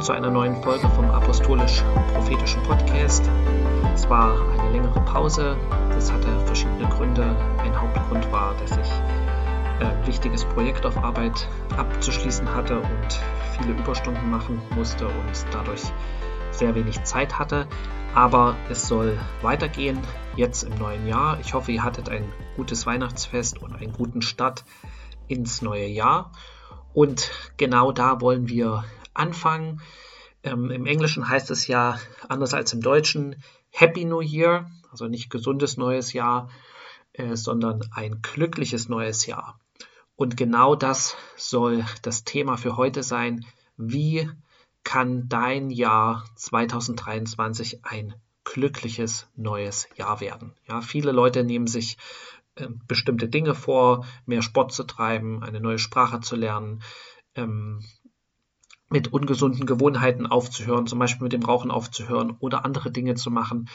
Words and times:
Willkommen 0.00 0.16
zu 0.16 0.26
einer 0.26 0.32
neuen 0.32 0.62
Folge 0.62 0.88
vom 0.88 1.10
Apostolisch-Prophetischen 1.10 2.62
Podcast. 2.62 3.28
Es 3.92 4.08
war 4.08 4.32
eine 4.52 4.72
längere 4.72 4.98
Pause. 5.02 5.58
Das 5.90 6.10
hatte 6.10 6.40
verschiedene 6.46 6.88
Gründe. 6.88 7.36
Ein 7.58 7.78
Hauptgrund 7.78 8.32
war, 8.32 8.54
dass 8.54 8.70
ich 8.70 8.90
ein 9.78 9.82
äh, 9.82 10.06
wichtiges 10.06 10.46
Projekt 10.46 10.86
auf 10.86 10.96
Arbeit 10.96 11.46
abzuschließen 11.76 12.48
hatte 12.54 12.78
und 12.78 13.20
viele 13.58 13.78
Überstunden 13.78 14.30
machen 14.30 14.62
musste 14.74 15.06
und 15.06 15.46
dadurch 15.52 15.82
sehr 16.50 16.74
wenig 16.74 17.02
Zeit 17.02 17.38
hatte. 17.38 17.66
Aber 18.14 18.56
es 18.70 18.88
soll 18.88 19.18
weitergehen 19.42 19.98
jetzt 20.34 20.62
im 20.62 20.76
neuen 20.76 21.06
Jahr. 21.06 21.38
Ich 21.40 21.52
hoffe, 21.52 21.72
ihr 21.72 21.84
hattet 21.84 22.08
ein 22.08 22.24
gutes 22.56 22.86
Weihnachtsfest 22.86 23.62
und 23.62 23.74
einen 23.74 23.92
guten 23.92 24.22
Start 24.22 24.64
ins 25.28 25.60
neue 25.60 25.88
Jahr. 25.88 26.32
Und 26.94 27.30
genau 27.58 27.92
da 27.92 28.22
wollen 28.22 28.48
wir 28.48 28.84
anfangen. 29.20 29.80
Ähm, 30.42 30.70
Im 30.70 30.86
Englischen 30.86 31.28
heißt 31.28 31.50
es 31.50 31.66
ja 31.66 32.00
anders 32.28 32.54
als 32.54 32.72
im 32.72 32.80
Deutschen 32.80 33.36
Happy 33.70 34.04
New 34.04 34.20
Year, 34.20 34.70
also 34.90 35.06
nicht 35.06 35.30
gesundes 35.30 35.76
neues 35.76 36.12
Jahr, 36.12 36.50
äh, 37.12 37.36
sondern 37.36 37.82
ein 37.92 38.22
glückliches 38.22 38.88
neues 38.88 39.26
Jahr. 39.26 39.60
Und 40.16 40.36
genau 40.36 40.74
das 40.74 41.16
soll 41.36 41.84
das 42.02 42.24
Thema 42.24 42.56
für 42.56 42.76
heute 42.76 43.02
sein. 43.02 43.46
Wie 43.76 44.28
kann 44.84 45.28
dein 45.28 45.70
Jahr 45.70 46.24
2023 46.36 47.84
ein 47.84 48.14
glückliches 48.44 49.28
neues 49.36 49.88
Jahr 49.96 50.20
werden? 50.20 50.52
Ja, 50.68 50.80
viele 50.80 51.12
Leute 51.12 51.44
nehmen 51.44 51.66
sich 51.66 51.96
äh, 52.56 52.68
bestimmte 52.88 53.28
Dinge 53.28 53.54
vor, 53.54 54.06
mehr 54.26 54.42
Sport 54.42 54.72
zu 54.72 54.84
treiben, 54.84 55.42
eine 55.42 55.60
neue 55.60 55.78
Sprache 55.78 56.20
zu 56.20 56.36
lernen, 56.36 56.82
ähm, 57.34 57.84
mit 58.90 59.12
ungesunden 59.12 59.66
Gewohnheiten 59.66 60.26
aufzuhören, 60.26 60.86
zum 60.86 60.98
Beispiel 60.98 61.24
mit 61.24 61.32
dem 61.32 61.44
Rauchen 61.44 61.70
aufzuhören 61.70 62.36
oder 62.40 62.64
andere 62.64 62.90
Dinge 62.90 63.14
zu 63.14 63.30
machen. 63.30 63.68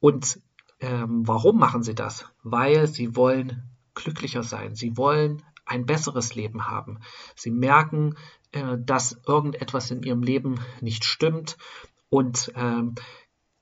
Und 0.00 0.40
ähm, 0.80 1.26
warum 1.26 1.58
machen 1.58 1.82
sie 1.82 1.94
das? 1.94 2.26
Weil 2.42 2.86
sie 2.86 3.16
wollen 3.16 3.64
glücklicher 3.94 4.42
sein. 4.42 4.74
Sie 4.74 4.96
wollen 4.96 5.42
ein 5.66 5.86
besseres 5.86 6.34
Leben 6.34 6.66
haben. 6.66 7.00
Sie 7.34 7.50
merken, 7.50 8.16
äh, 8.52 8.76
dass 8.78 9.20
irgendetwas 9.26 9.90
in 9.90 10.02
ihrem 10.02 10.22
Leben 10.22 10.60
nicht 10.80 11.04
stimmt. 11.04 11.56
Und 12.08 12.52
ähm, 12.54 12.94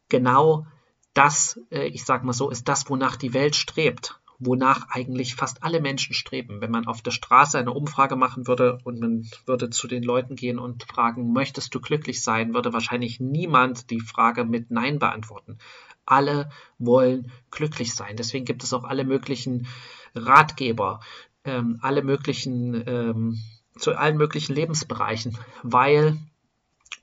genau 0.08 0.66
das, 1.14 1.60
äh, 1.70 1.86
ich 1.86 2.04
sage 2.04 2.26
mal 2.26 2.32
so, 2.32 2.50
ist 2.50 2.68
das, 2.68 2.88
wonach 2.90 3.16
die 3.16 3.34
Welt 3.34 3.56
strebt 3.56 4.20
wonach 4.44 4.88
eigentlich 4.90 5.34
fast 5.34 5.62
alle 5.62 5.80
Menschen 5.80 6.14
streben. 6.14 6.60
Wenn 6.60 6.70
man 6.70 6.86
auf 6.86 7.02
der 7.02 7.10
Straße 7.10 7.58
eine 7.58 7.72
Umfrage 7.72 8.16
machen 8.16 8.46
würde 8.46 8.78
und 8.84 9.00
man 9.00 9.28
würde 9.46 9.70
zu 9.70 9.86
den 9.86 10.02
Leuten 10.02 10.36
gehen 10.36 10.58
und 10.58 10.84
fragen, 10.84 11.32
möchtest 11.32 11.74
du 11.74 11.80
glücklich 11.80 12.22
sein, 12.22 12.54
würde 12.54 12.72
wahrscheinlich 12.72 13.20
niemand 13.20 13.90
die 13.90 14.00
Frage 14.00 14.44
mit 14.44 14.70
Nein 14.70 14.98
beantworten. 14.98 15.58
Alle 16.04 16.50
wollen 16.78 17.30
glücklich 17.50 17.94
sein. 17.94 18.16
Deswegen 18.16 18.44
gibt 18.44 18.64
es 18.64 18.72
auch 18.72 18.84
alle 18.84 19.04
möglichen 19.04 19.68
Ratgeber, 20.14 21.00
ähm, 21.44 21.78
alle 21.80 22.02
möglichen, 22.02 22.82
ähm, 22.86 23.38
zu 23.76 23.96
allen 23.96 24.16
möglichen 24.16 24.54
Lebensbereichen, 24.54 25.38
weil 25.62 26.18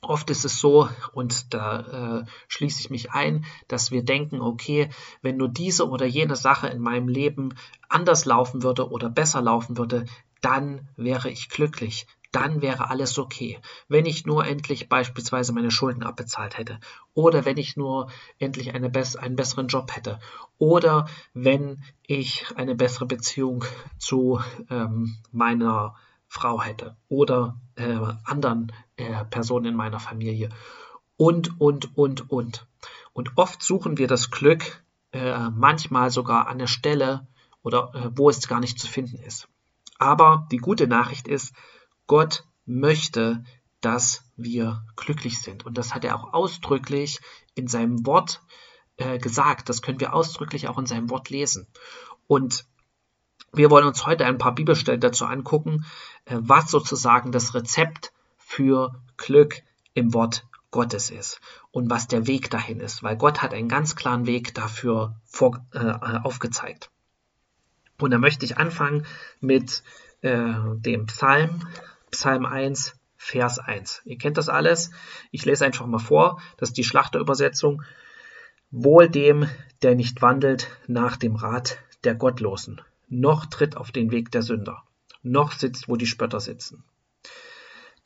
Oft 0.01 0.29
ist 0.29 0.45
es 0.45 0.59
so, 0.59 0.89
und 1.13 1.53
da 1.53 2.19
äh, 2.21 2.25
schließe 2.47 2.79
ich 2.81 2.89
mich 2.89 3.11
ein, 3.11 3.45
dass 3.67 3.91
wir 3.91 4.03
denken, 4.03 4.41
okay, 4.41 4.89
wenn 5.21 5.37
nur 5.37 5.49
diese 5.49 5.87
oder 5.89 6.05
jene 6.05 6.35
Sache 6.35 6.67
in 6.67 6.79
meinem 6.79 7.07
Leben 7.07 7.55
anders 7.89 8.25
laufen 8.25 8.63
würde 8.63 8.89
oder 8.89 9.09
besser 9.09 9.41
laufen 9.41 9.77
würde, 9.77 10.05
dann 10.41 10.87
wäre 10.95 11.29
ich 11.29 11.49
glücklich, 11.49 12.07
dann 12.31 12.61
wäre 12.61 12.89
alles 12.89 13.17
okay. 13.17 13.59
Wenn 13.87 14.05
ich 14.05 14.25
nur 14.25 14.45
endlich 14.45 14.87
beispielsweise 14.87 15.51
meine 15.51 15.71
Schulden 15.71 16.03
abbezahlt 16.03 16.57
hätte 16.57 16.79
oder 17.13 17.45
wenn 17.45 17.57
ich 17.57 17.75
nur 17.75 18.11
endlich 18.37 18.73
eine 18.73 18.89
bess 18.89 19.15
einen 19.15 19.35
besseren 19.35 19.67
Job 19.67 19.95
hätte 19.95 20.19
oder 20.57 21.07
wenn 21.33 21.83
ich 22.05 22.45
eine 22.55 22.75
bessere 22.75 23.07
Beziehung 23.07 23.65
zu 23.97 24.39
ähm, 24.69 25.17
meiner 25.31 25.95
Frau 26.27 26.61
hätte 26.61 26.95
oder 27.07 27.59
äh, 27.75 27.97
anderen 28.23 28.71
äh, 28.99 29.25
Personen 29.25 29.65
in 29.65 29.75
meiner 29.75 29.99
Familie 29.99 30.49
und, 31.17 31.59
und, 31.59 31.97
und, 31.97 32.29
und. 32.29 32.67
Und 33.13 33.31
oft 33.35 33.61
suchen 33.61 33.97
wir 33.97 34.07
das 34.07 34.31
Glück 34.31 34.83
äh, 35.11 35.49
manchmal 35.49 36.11
sogar 36.11 36.47
an 36.47 36.59
der 36.59 36.67
Stelle 36.67 37.27
oder 37.63 37.91
äh, 37.93 38.11
wo 38.15 38.29
es 38.29 38.47
gar 38.47 38.59
nicht 38.59 38.79
zu 38.79 38.87
finden 38.87 39.17
ist. 39.17 39.47
Aber 39.97 40.47
die 40.51 40.57
gute 40.57 40.87
Nachricht 40.87 41.27
ist, 41.27 41.53
Gott 42.07 42.45
möchte, 42.65 43.43
dass 43.81 44.23
wir 44.37 44.83
glücklich 44.95 45.41
sind. 45.41 45.65
Und 45.65 45.77
das 45.77 45.93
hat 45.93 46.05
er 46.05 46.15
auch 46.15 46.33
ausdrücklich 46.33 47.19
in 47.55 47.67
seinem 47.67 48.05
Wort 48.05 48.41
äh, 48.97 49.17
gesagt. 49.17 49.69
Das 49.69 49.81
können 49.81 49.99
wir 49.99 50.13
ausdrücklich 50.13 50.67
auch 50.67 50.77
in 50.77 50.85
seinem 50.85 51.09
Wort 51.09 51.29
lesen. 51.29 51.67
Und 52.27 52.65
wir 53.51 53.71
wollen 53.71 53.87
uns 53.87 54.05
heute 54.05 54.25
ein 54.25 54.37
paar 54.37 54.53
Bibelstellen 54.55 55.01
dazu 55.01 55.25
angucken, 55.25 55.85
äh, 56.25 56.37
was 56.39 56.71
sozusagen 56.71 57.31
das 57.31 57.53
Rezept 57.53 58.13
für 58.49 58.99
Glück 59.15 59.61
im 59.93 60.15
Wort 60.15 60.47
Gottes 60.71 61.11
ist 61.11 61.39
und 61.69 61.91
was 61.91 62.07
der 62.07 62.25
Weg 62.25 62.49
dahin 62.49 62.79
ist, 62.79 63.03
weil 63.03 63.15
Gott 63.15 63.43
hat 63.43 63.53
einen 63.53 63.69
ganz 63.69 63.95
klaren 63.95 64.25
Weg 64.25 64.55
dafür 64.55 65.15
vor, 65.25 65.63
äh, 65.71 65.79
aufgezeigt. 66.23 66.89
Und 67.99 68.09
da 68.09 68.17
möchte 68.17 68.45
ich 68.45 68.57
anfangen 68.57 69.05
mit 69.39 69.83
äh, 70.21 70.51
dem 70.77 71.05
Psalm, 71.05 71.67
Psalm 72.09 72.47
1, 72.47 72.95
Vers 73.17 73.59
1. 73.59 74.01
Ihr 74.05 74.17
kennt 74.17 74.37
das 74.37 74.49
alles. 74.49 74.89
Ich 75.29 75.45
lese 75.45 75.65
einfach 75.65 75.85
mal 75.85 75.99
vor. 75.99 76.41
Das 76.57 76.69
ist 76.69 76.77
die 76.77 76.83
Schlachterübersetzung. 76.83 77.83
Wohl 78.71 79.09
dem, 79.09 79.47
der 79.83 79.93
nicht 79.93 80.23
wandelt 80.23 80.69
nach 80.87 81.17
dem 81.17 81.35
Rat 81.35 81.77
der 82.03 82.15
Gottlosen, 82.15 82.81
noch 83.09 83.45
tritt 83.45 83.77
auf 83.77 83.91
den 83.91 84.11
Weg 84.11 84.31
der 84.31 84.41
Sünder, 84.41 84.83
noch 85.21 85.51
sitzt, 85.51 85.87
wo 85.87 85.97
die 85.97 86.07
Spötter 86.07 86.39
sitzen. 86.39 86.83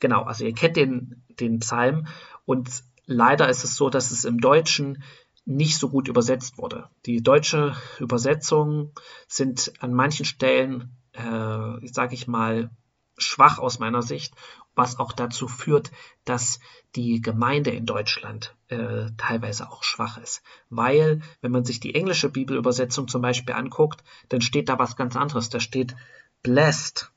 Genau, 0.04 0.24
also 0.24 0.44
ihr 0.44 0.52
kennt 0.52 0.76
den, 0.76 1.24
den 1.40 1.60
Psalm 1.60 2.08
und 2.44 2.68
leider 3.06 3.48
ist 3.48 3.64
es 3.64 3.74
so, 3.74 3.88
dass 3.88 4.10
es 4.10 4.26
im 4.26 4.38
Deutschen 4.38 5.02
nicht 5.46 5.78
so 5.78 5.88
gut 5.88 6.08
übersetzt 6.08 6.58
wurde. 6.58 6.90
Die 7.06 7.22
deutsche 7.22 7.74
Übersetzungen 7.98 8.92
sind 9.28 9.72
an 9.78 9.94
manchen 9.94 10.26
Stellen, 10.26 10.94
äh, 11.12 11.86
sage 11.86 12.12
ich 12.12 12.28
mal, 12.28 12.68
schwach 13.16 13.58
aus 13.58 13.78
meiner 13.78 14.02
Sicht, 14.02 14.34
was 14.74 14.98
auch 14.98 15.12
dazu 15.12 15.48
führt, 15.48 15.90
dass 16.26 16.60
die 16.96 17.22
Gemeinde 17.22 17.70
in 17.70 17.86
Deutschland 17.86 18.54
äh, 18.68 19.06
teilweise 19.16 19.70
auch 19.70 19.84
schwach 19.84 20.18
ist. 20.18 20.42
Weil, 20.68 21.22
wenn 21.40 21.50
man 21.50 21.64
sich 21.64 21.80
die 21.80 21.94
englische 21.94 22.28
Bibelübersetzung 22.28 23.08
zum 23.08 23.22
Beispiel 23.22 23.54
anguckt, 23.54 24.04
dann 24.28 24.42
steht 24.42 24.68
da 24.68 24.78
was 24.78 24.96
ganz 24.96 25.16
anderes. 25.16 25.48
Da 25.48 25.60
steht 25.60 25.96
blessed. 26.42 27.10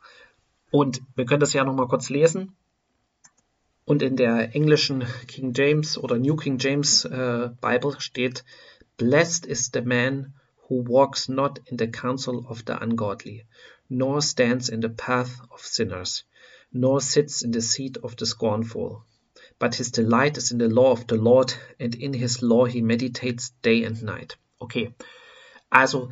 Und 0.72 1.02
wir 1.16 1.26
können 1.26 1.42
das 1.42 1.52
ja 1.52 1.66
nochmal 1.66 1.90
kurz 1.90 2.08
lesen. 2.08 2.56
Und 3.88 4.02
in 4.02 4.18
der 4.18 4.54
englischen 4.54 5.06
King 5.28 5.54
James 5.56 5.98
oder 5.98 6.18
New 6.20 6.36
King 6.36 6.58
James 6.60 7.06
äh, 7.06 7.50
Bible 7.62 7.96
steht, 8.00 8.44
Blessed 8.98 9.46
is 9.46 9.70
the 9.74 9.80
man 9.80 10.34
who 10.68 10.84
walks 10.86 11.30
not 11.30 11.62
in 11.68 11.78
the 11.78 11.88
counsel 11.88 12.46
of 12.50 12.64
the 12.68 12.74
ungodly, 12.74 13.46
nor 13.88 14.22
stands 14.22 14.68
in 14.68 14.82
the 14.82 14.90
path 14.90 15.40
of 15.52 15.62
sinners, 15.62 16.26
nor 16.70 17.00
sits 17.00 17.42
in 17.42 17.54
the 17.54 17.62
seat 17.62 17.98
of 18.04 18.16
the 18.20 18.26
scornful. 18.26 19.06
But 19.58 19.76
his 19.76 19.94
delight 19.94 20.38
is 20.38 20.52
in 20.52 20.58
the 20.58 20.68
law 20.68 20.92
of 20.92 21.08
the 21.08 21.16
Lord, 21.16 21.54
and 21.80 21.96
in 21.96 22.12
his 22.12 22.42
law 22.42 22.66
he 22.66 22.82
meditates 22.82 23.54
day 23.62 23.86
and 23.86 24.04
night. 24.04 24.36
Okay, 24.60 24.94
also 25.72 26.12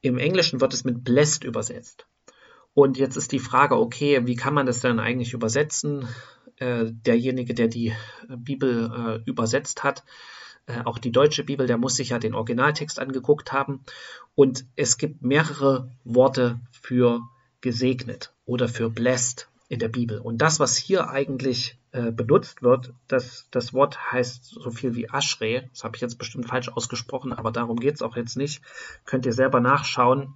im 0.00 0.18
Englischen 0.18 0.60
wird 0.60 0.74
es 0.74 0.84
mit 0.84 1.02
blessed 1.02 1.42
übersetzt. 1.42 2.06
Und 2.72 2.98
jetzt 2.98 3.16
ist 3.16 3.32
die 3.32 3.40
Frage, 3.40 3.76
okay, 3.76 4.28
wie 4.28 4.36
kann 4.36 4.54
man 4.54 4.66
das 4.66 4.78
dann 4.78 5.00
eigentlich 5.00 5.32
übersetzen? 5.32 6.06
Äh, 6.58 6.86
derjenige, 6.90 7.54
der 7.54 7.68
die 7.68 7.94
Bibel 8.28 9.22
äh, 9.24 9.28
übersetzt 9.28 9.84
hat, 9.84 10.04
äh, 10.66 10.82
auch 10.84 10.98
die 10.98 11.12
deutsche 11.12 11.44
Bibel, 11.44 11.66
der 11.66 11.78
muss 11.78 11.96
sich 11.96 12.10
ja 12.10 12.18
den 12.18 12.34
Originaltext 12.34 12.98
angeguckt 12.98 13.52
haben. 13.52 13.84
Und 14.34 14.64
es 14.74 14.98
gibt 14.98 15.22
mehrere 15.22 15.90
Worte 16.04 16.60
für 16.70 17.22
gesegnet 17.60 18.32
oder 18.44 18.68
für 18.68 18.90
blessed 18.90 19.48
in 19.68 19.78
der 19.78 19.88
Bibel. 19.88 20.18
Und 20.18 20.38
das, 20.38 20.60
was 20.60 20.76
hier 20.76 21.08
eigentlich 21.10 21.78
äh, 21.92 22.10
benutzt 22.12 22.62
wird, 22.62 22.92
das, 23.08 23.48
das 23.50 23.72
Wort 23.72 24.12
heißt 24.12 24.44
so 24.44 24.70
viel 24.70 24.94
wie 24.94 25.08
Ashre. 25.08 25.68
Das 25.72 25.84
habe 25.84 25.96
ich 25.96 26.02
jetzt 26.02 26.18
bestimmt 26.18 26.46
falsch 26.46 26.68
ausgesprochen, 26.68 27.32
aber 27.32 27.50
darum 27.50 27.78
geht 27.78 27.96
es 27.96 28.02
auch 28.02 28.16
jetzt 28.16 28.36
nicht. 28.36 28.62
Könnt 29.04 29.26
ihr 29.26 29.32
selber 29.32 29.60
nachschauen 29.60 30.34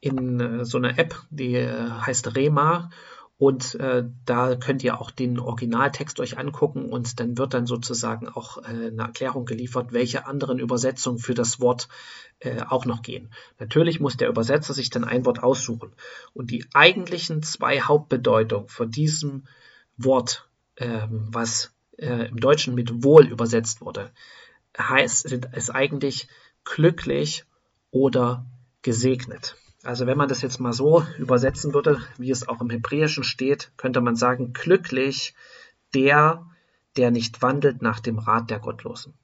in 0.00 0.40
äh, 0.40 0.64
so 0.64 0.78
einer 0.78 0.98
App, 0.98 1.14
die 1.30 1.54
äh, 1.54 1.90
heißt 1.90 2.34
Rema 2.36 2.90
Und 3.44 3.74
äh, 3.74 4.04
da 4.24 4.56
könnt 4.56 4.82
ihr 4.84 4.98
auch 4.98 5.10
den 5.10 5.38
Originaltext 5.38 6.18
euch 6.18 6.38
angucken 6.38 6.88
und 6.88 7.20
dann 7.20 7.36
wird 7.36 7.52
dann 7.52 7.66
sozusagen 7.66 8.26
auch 8.26 8.56
äh, 8.56 8.68
eine 8.68 9.02
Erklärung 9.02 9.44
geliefert, 9.44 9.92
welche 9.92 10.26
anderen 10.26 10.58
Übersetzungen 10.58 11.18
für 11.18 11.34
das 11.34 11.60
Wort 11.60 11.90
äh, 12.38 12.62
auch 12.62 12.86
noch 12.86 13.02
gehen. 13.02 13.28
Natürlich 13.58 14.00
muss 14.00 14.16
der 14.16 14.30
Übersetzer 14.30 14.72
sich 14.72 14.88
dann 14.88 15.04
ein 15.04 15.26
Wort 15.26 15.42
aussuchen. 15.42 15.92
Und 16.32 16.52
die 16.52 16.64
eigentlichen 16.72 17.42
zwei 17.42 17.82
Hauptbedeutungen 17.82 18.68
von 18.68 18.90
diesem 18.90 19.44
Wort, 19.98 20.48
ähm, 20.78 21.28
was 21.30 21.74
äh, 21.98 22.28
im 22.28 22.40
Deutschen 22.40 22.74
mit 22.74 23.04
wohl 23.04 23.26
übersetzt 23.26 23.82
wurde, 23.82 24.10
heißt 24.78 25.30
es 25.52 25.68
eigentlich 25.68 26.28
glücklich 26.64 27.44
oder 27.90 28.46
gesegnet. 28.80 29.54
Also 29.84 30.06
wenn 30.06 30.16
man 30.16 30.28
das 30.28 30.40
jetzt 30.40 30.60
mal 30.60 30.72
so 30.72 31.06
übersetzen 31.18 31.74
würde, 31.74 32.00
wie 32.16 32.30
es 32.30 32.48
auch 32.48 32.60
im 32.60 32.70
Hebräischen 32.70 33.22
steht, 33.22 33.70
könnte 33.76 34.00
man 34.00 34.16
sagen, 34.16 34.52
glücklich 34.54 35.34
der, 35.94 36.46
der 36.96 37.10
nicht 37.10 37.42
wandelt 37.42 37.82
nach 37.82 38.00
dem 38.00 38.18
Rat 38.18 38.50
der 38.50 38.60
Gottlosen. 38.60 39.14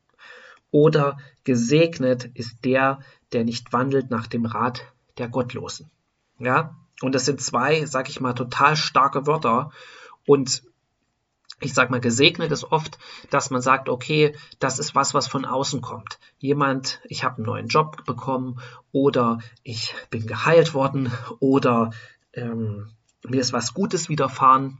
Oder 0.71 1.19
gesegnet 1.45 2.27
ist 2.35 2.65
der, 2.65 3.01
der 3.33 3.45
nicht 3.45 3.73
wandelt 3.73 4.11
nach 4.11 4.27
dem 4.27 4.45
Rat 4.45 4.85
der 5.19 5.29
Gottlosen. 5.29 5.91
Ja, 6.39 6.77
und 7.01 7.15
das 7.15 7.25
sind 7.25 7.41
zwei, 7.41 7.87
sag 7.87 8.09
ich 8.09 8.21
mal, 8.21 8.35
total 8.35 8.77
starke 8.77 9.27
Wörter. 9.27 9.73
Und 10.27 10.62
ich 11.61 11.75
sag 11.75 11.91
mal, 11.91 12.01
gesegnet 12.01 12.51
ist 12.53 12.65
oft, 12.65 12.99
dass 13.31 13.51
man 13.51 13.62
sagt, 13.62 13.89
okay, 13.89 14.35
das 14.59 14.79
ist 14.79 14.95
was, 14.95 15.15
was 15.15 15.29
von 15.29 15.45
außen 15.45 15.81
kommt. 15.81 16.19
Jemand, 16.39 17.01
ich 17.05 17.25
habe 17.25 17.37
einen 17.37 17.47
neuen 17.47 17.69
Job 17.69 18.05
bekommen 18.05 18.61
oder 18.93 19.39
ich 19.62 19.95
bin 20.11 20.27
geheilt 20.27 20.75
worden 20.75 21.12
oder 21.39 21.91
ähm, 22.33 22.91
mir 23.27 23.41
ist 23.41 23.53
was 23.53 23.75
Gutes 23.75 24.09
widerfahren. 24.09 24.79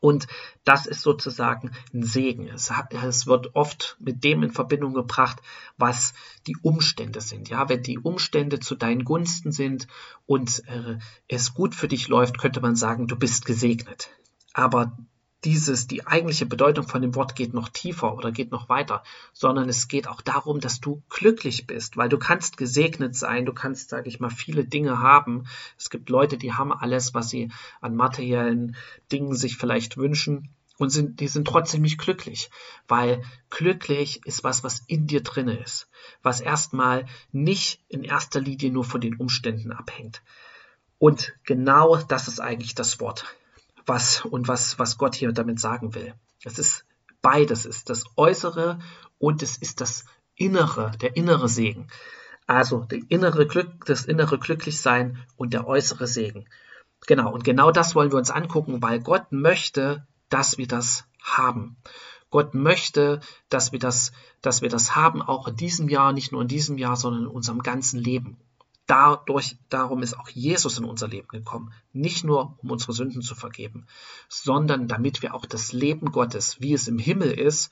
Und 0.00 0.26
das 0.64 0.86
ist 0.86 1.02
sozusagen 1.02 1.70
ein 1.92 2.02
Segen. 2.02 2.48
Es, 2.48 2.70
hat, 2.70 2.92
es, 2.94 3.26
wird 3.26 3.54
oft 3.54 3.96
mit 4.00 4.24
dem 4.24 4.42
in 4.42 4.50
Verbindung 4.50 4.94
gebracht, 4.94 5.40
was 5.76 6.14
die 6.46 6.56
Umstände 6.62 7.20
sind. 7.20 7.50
Ja, 7.50 7.68
wenn 7.68 7.82
die 7.82 7.98
Umstände 7.98 8.58
zu 8.58 8.74
deinen 8.74 9.04
Gunsten 9.04 9.52
sind 9.52 9.86
und 10.26 10.62
äh, 10.66 10.98
es 11.28 11.54
gut 11.54 11.74
für 11.74 11.88
dich 11.88 12.08
läuft, 12.08 12.38
könnte 12.38 12.60
man 12.60 12.74
sagen, 12.74 13.06
du 13.06 13.16
bist 13.16 13.44
gesegnet. 13.44 14.10
Aber 14.54 14.96
dieses, 15.44 15.86
die 15.88 16.06
eigentliche 16.06 16.46
Bedeutung 16.46 16.86
von 16.86 17.02
dem 17.02 17.14
Wort 17.14 17.34
geht 17.34 17.52
noch 17.52 17.68
tiefer 17.68 18.14
oder 18.14 18.30
geht 18.30 18.52
noch 18.52 18.68
weiter, 18.68 19.02
sondern 19.32 19.68
es 19.68 19.88
geht 19.88 20.06
auch 20.06 20.20
darum, 20.20 20.60
dass 20.60 20.80
du 20.80 21.02
glücklich 21.08 21.66
bist, 21.66 21.96
weil 21.96 22.08
du 22.08 22.18
kannst 22.18 22.56
gesegnet 22.56 23.16
sein, 23.16 23.44
du 23.44 23.52
kannst, 23.52 23.90
sage 23.90 24.08
ich 24.08 24.20
mal, 24.20 24.30
viele 24.30 24.64
Dinge 24.64 25.00
haben. 25.00 25.46
Es 25.76 25.90
gibt 25.90 26.10
Leute, 26.10 26.38
die 26.38 26.52
haben 26.52 26.72
alles, 26.72 27.14
was 27.14 27.28
sie 27.28 27.50
an 27.80 27.96
materiellen 27.96 28.76
Dingen 29.10 29.34
sich 29.34 29.56
vielleicht 29.56 29.96
wünschen 29.96 30.48
und 30.78 30.90
sind, 30.90 31.20
die 31.20 31.28
sind 31.28 31.46
trotzdem 31.46 31.82
nicht 31.82 31.98
glücklich, 31.98 32.50
weil 32.86 33.22
glücklich 33.50 34.24
ist 34.24 34.44
was, 34.44 34.62
was 34.62 34.82
in 34.86 35.06
dir 35.06 35.22
drinne 35.22 35.58
ist, 35.58 35.88
was 36.22 36.40
erstmal 36.40 37.06
nicht 37.32 37.80
in 37.88 38.04
erster 38.04 38.40
Linie 38.40 38.70
nur 38.70 38.84
von 38.84 39.00
den 39.00 39.16
Umständen 39.16 39.72
abhängt. 39.72 40.22
Und 40.98 41.34
genau 41.44 41.96
das 41.96 42.28
ist 42.28 42.40
eigentlich 42.40 42.76
das 42.76 43.00
Wort 43.00 43.26
was 43.86 44.24
und 44.24 44.48
was, 44.48 44.78
was 44.78 44.98
Gott 44.98 45.14
hier 45.14 45.32
damit 45.32 45.60
sagen 45.60 45.94
will. 45.94 46.14
Es 46.44 46.58
ist 46.58 46.84
beides, 47.20 47.64
es 47.64 47.76
ist 47.76 47.90
das 47.90 48.04
Äußere 48.16 48.78
und 49.18 49.42
es 49.42 49.56
ist 49.56 49.80
das 49.80 50.04
Innere, 50.34 50.92
der 51.00 51.16
innere 51.16 51.48
Segen. 51.48 51.88
Also 52.46 52.86
innere 53.08 53.46
Glück, 53.46 53.84
das 53.86 54.04
innere 54.04 54.38
Glücklichsein 54.38 55.18
und 55.36 55.52
der 55.52 55.66
äußere 55.66 56.06
Segen. 56.06 56.46
Genau, 57.06 57.32
und 57.32 57.44
genau 57.44 57.70
das 57.70 57.94
wollen 57.94 58.10
wir 58.10 58.18
uns 58.18 58.30
angucken, 58.30 58.82
weil 58.82 59.00
Gott 59.00 59.30
möchte, 59.30 60.06
dass 60.28 60.58
wir 60.58 60.66
das 60.66 61.04
haben. 61.22 61.76
Gott 62.30 62.54
möchte, 62.54 63.20
dass 63.48 63.72
wir 63.72 63.78
das, 63.78 64.12
dass 64.40 64.62
wir 64.62 64.68
das 64.68 64.96
haben, 64.96 65.20
auch 65.22 65.48
in 65.48 65.56
diesem 65.56 65.88
Jahr, 65.88 66.12
nicht 66.12 66.32
nur 66.32 66.42
in 66.42 66.48
diesem 66.48 66.78
Jahr, 66.78 66.96
sondern 66.96 67.24
in 67.24 67.28
unserem 67.28 67.62
ganzen 67.62 67.98
Leben 68.00 68.38
dadurch, 68.86 69.56
darum 69.68 70.02
ist 70.02 70.18
auch 70.18 70.28
Jesus 70.28 70.78
in 70.78 70.84
unser 70.84 71.08
Leben 71.08 71.28
gekommen. 71.28 71.72
Nicht 71.92 72.24
nur, 72.24 72.58
um 72.58 72.70
unsere 72.70 72.92
Sünden 72.92 73.22
zu 73.22 73.34
vergeben, 73.34 73.86
sondern 74.28 74.88
damit 74.88 75.22
wir 75.22 75.34
auch 75.34 75.46
das 75.46 75.72
Leben 75.72 76.12
Gottes, 76.12 76.60
wie 76.60 76.74
es 76.74 76.88
im 76.88 76.98
Himmel 76.98 77.30
ist, 77.30 77.70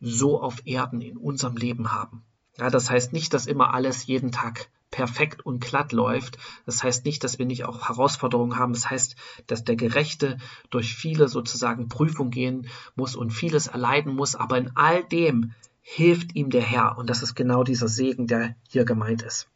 so 0.00 0.40
auf 0.40 0.66
Erden 0.66 1.00
in 1.00 1.16
unserem 1.16 1.56
Leben 1.56 1.92
haben. 1.92 2.24
Ja, 2.56 2.70
das 2.70 2.90
heißt 2.90 3.12
nicht, 3.12 3.34
dass 3.34 3.46
immer 3.46 3.72
alles 3.72 4.06
jeden 4.06 4.32
Tag 4.32 4.68
perfekt 4.90 5.44
und 5.44 5.60
glatt 5.60 5.92
läuft. 5.92 6.38
Das 6.66 6.82
heißt 6.82 7.04
nicht, 7.04 7.22
dass 7.22 7.38
wir 7.38 7.46
nicht 7.46 7.64
auch 7.64 7.88
Herausforderungen 7.88 8.58
haben. 8.58 8.72
Das 8.72 8.90
heißt, 8.90 9.16
dass 9.46 9.64
der 9.64 9.76
Gerechte 9.76 10.38
durch 10.70 10.94
viele 10.94 11.28
sozusagen 11.28 11.88
Prüfungen 11.88 12.30
gehen 12.30 12.68
muss 12.96 13.14
und 13.14 13.30
vieles 13.30 13.66
erleiden 13.66 14.14
muss. 14.14 14.34
Aber 14.34 14.58
in 14.58 14.72
all 14.76 15.04
dem 15.04 15.54
hilft 15.82 16.34
ihm 16.34 16.50
der 16.50 16.62
Herr. 16.62 16.98
Und 16.98 17.10
das 17.10 17.22
ist 17.22 17.34
genau 17.34 17.64
dieser 17.64 17.88
Segen, 17.88 18.26
der 18.26 18.56
hier 18.68 18.84
gemeint 18.84 19.22
ist. 19.22 19.48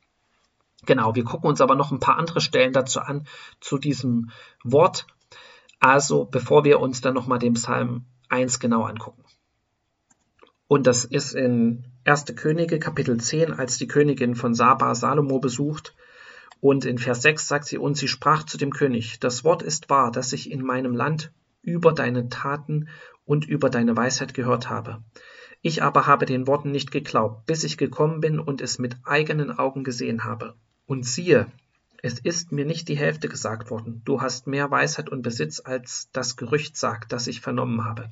Genau, 0.84 1.14
wir 1.14 1.24
gucken 1.24 1.48
uns 1.48 1.60
aber 1.60 1.76
noch 1.76 1.92
ein 1.92 2.00
paar 2.00 2.18
andere 2.18 2.40
Stellen 2.40 2.72
dazu 2.72 3.00
an, 3.00 3.26
zu 3.60 3.78
diesem 3.78 4.30
Wort. 4.64 5.06
Also, 5.78 6.24
bevor 6.24 6.64
wir 6.64 6.80
uns 6.80 7.00
dann 7.00 7.14
nochmal 7.14 7.38
den 7.38 7.54
Psalm 7.54 8.04
1 8.28 8.58
genau 8.58 8.82
angucken. 8.82 9.24
Und 10.66 10.86
das 10.86 11.04
ist 11.04 11.34
in 11.34 11.84
1. 12.04 12.34
Könige, 12.34 12.78
Kapitel 12.78 13.20
10, 13.20 13.52
als 13.52 13.78
die 13.78 13.86
Königin 13.86 14.34
von 14.34 14.54
Saba 14.54 14.94
Salomo 14.94 15.38
besucht. 15.38 15.94
Und 16.60 16.84
in 16.84 16.98
Vers 16.98 17.22
6 17.22 17.46
sagt 17.46 17.66
sie, 17.66 17.78
und 17.78 17.96
sie 17.96 18.08
sprach 18.08 18.44
zu 18.44 18.56
dem 18.56 18.72
König, 18.72 19.20
das 19.20 19.44
Wort 19.44 19.62
ist 19.62 19.90
wahr, 19.90 20.10
dass 20.10 20.32
ich 20.32 20.50
in 20.50 20.62
meinem 20.62 20.96
Land 20.96 21.32
über 21.62 21.92
deine 21.92 22.28
Taten 22.28 22.88
und 23.24 23.46
über 23.46 23.70
deine 23.70 23.96
Weisheit 23.96 24.34
gehört 24.34 24.70
habe. 24.70 25.02
Ich 25.60 25.82
aber 25.82 26.06
habe 26.06 26.26
den 26.26 26.46
Worten 26.46 26.70
nicht 26.70 26.90
geglaubt, 26.90 27.46
bis 27.46 27.62
ich 27.62 27.76
gekommen 27.76 28.20
bin 28.20 28.40
und 28.40 28.60
es 28.60 28.78
mit 28.78 28.96
eigenen 29.04 29.56
Augen 29.58 29.84
gesehen 29.84 30.24
habe. 30.24 30.54
Und 30.92 31.06
siehe, 31.06 31.50
es 32.02 32.18
ist 32.18 32.52
mir 32.52 32.66
nicht 32.66 32.86
die 32.86 32.98
Hälfte 32.98 33.26
gesagt 33.26 33.70
worden. 33.70 34.02
Du 34.04 34.20
hast 34.20 34.46
mehr 34.46 34.70
Weisheit 34.70 35.08
und 35.08 35.22
Besitz, 35.22 35.58
als 35.64 36.10
das 36.12 36.36
Gerücht 36.36 36.76
sagt, 36.76 37.12
das 37.12 37.28
ich 37.28 37.40
vernommen 37.40 37.82
habe. 37.82 38.10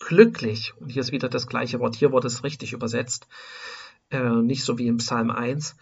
Glücklich, 0.00 0.74
und 0.80 0.88
hier 0.88 1.02
ist 1.02 1.12
wieder 1.12 1.28
das 1.28 1.46
gleiche 1.46 1.78
Wort, 1.78 1.94
hier 1.94 2.10
wurde 2.10 2.26
es 2.26 2.42
richtig 2.42 2.72
übersetzt, 2.72 3.28
äh, 4.10 4.42
nicht 4.42 4.64
so 4.64 4.76
wie 4.76 4.88
im 4.88 4.96
Psalm 4.96 5.30
1. 5.30 5.76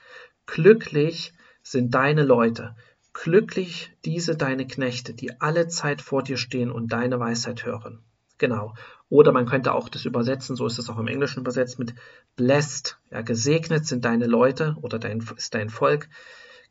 Glücklich 0.45 1.33
sind 1.63 1.95
deine 1.95 2.25
Leute, 2.25 2.77
glücklich 3.15 3.91
diese 4.05 4.37
deine 4.37 4.67
Knechte, 4.67 5.15
die 5.15 5.41
alle 5.41 5.69
Zeit 5.69 6.03
vor 6.03 6.23
dir 6.23 6.37
stehen 6.37 6.71
und 6.71 6.89
deine 6.89 7.19
Weisheit 7.21 7.65
hören. 7.65 8.05
Genau. 8.41 8.75
Oder 9.11 9.33
man 9.33 9.45
könnte 9.45 9.75
auch 9.75 9.91
das 9.91 10.07
übersetzen, 10.07 10.57
so 10.57 10.67
ist 10.67 10.79
es 10.79 10.89
auch 10.89 10.99
im 10.99 11.09
Englischen 11.09 11.41
übersetzt, 11.41 11.79
mit 11.79 11.95
blessed. 12.37 12.99
Ja, 13.11 13.21
gesegnet 13.21 13.87
sind 13.87 14.07
deine 14.07 14.27
Leute 14.27 14.77
oder 14.81 14.99
dein, 14.99 15.23
ist 15.37 15.55
dein 15.55 15.69
Volk. 15.69 16.09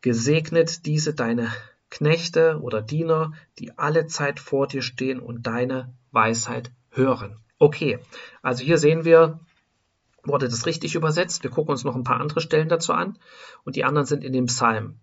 Gesegnet 0.02 0.88
diese 0.88 1.14
deine 1.14 1.52
Knechte 1.92 2.60
oder 2.60 2.82
Diener, 2.82 3.34
die 3.60 3.78
alle 3.78 4.08
Zeit 4.08 4.40
vor 4.40 4.66
dir 4.66 4.82
stehen 4.82 5.20
und 5.20 5.46
deine 5.46 5.94
Weisheit 6.12 6.72
hören. 6.90 7.38
Okay, 7.60 8.00
also 8.42 8.64
hier 8.64 8.80
sehen 8.80 9.06
wir, 9.06 9.40
wurde 10.24 10.50
das 10.50 10.66
richtig 10.66 10.96
übersetzt. 10.96 11.44
Wir 11.44 11.52
gucken 11.52 11.72
uns 11.72 11.84
noch 11.84 11.96
ein 11.96 12.04
paar 12.04 12.20
andere 12.20 12.42
Stellen 12.42 12.70
dazu 12.70 12.94
an. 12.94 13.20
Und 13.64 13.76
die 13.76 13.84
anderen 13.84 14.08
sind 14.08 14.24
in 14.24 14.34
dem 14.34 14.48
Psalm. 14.48 14.96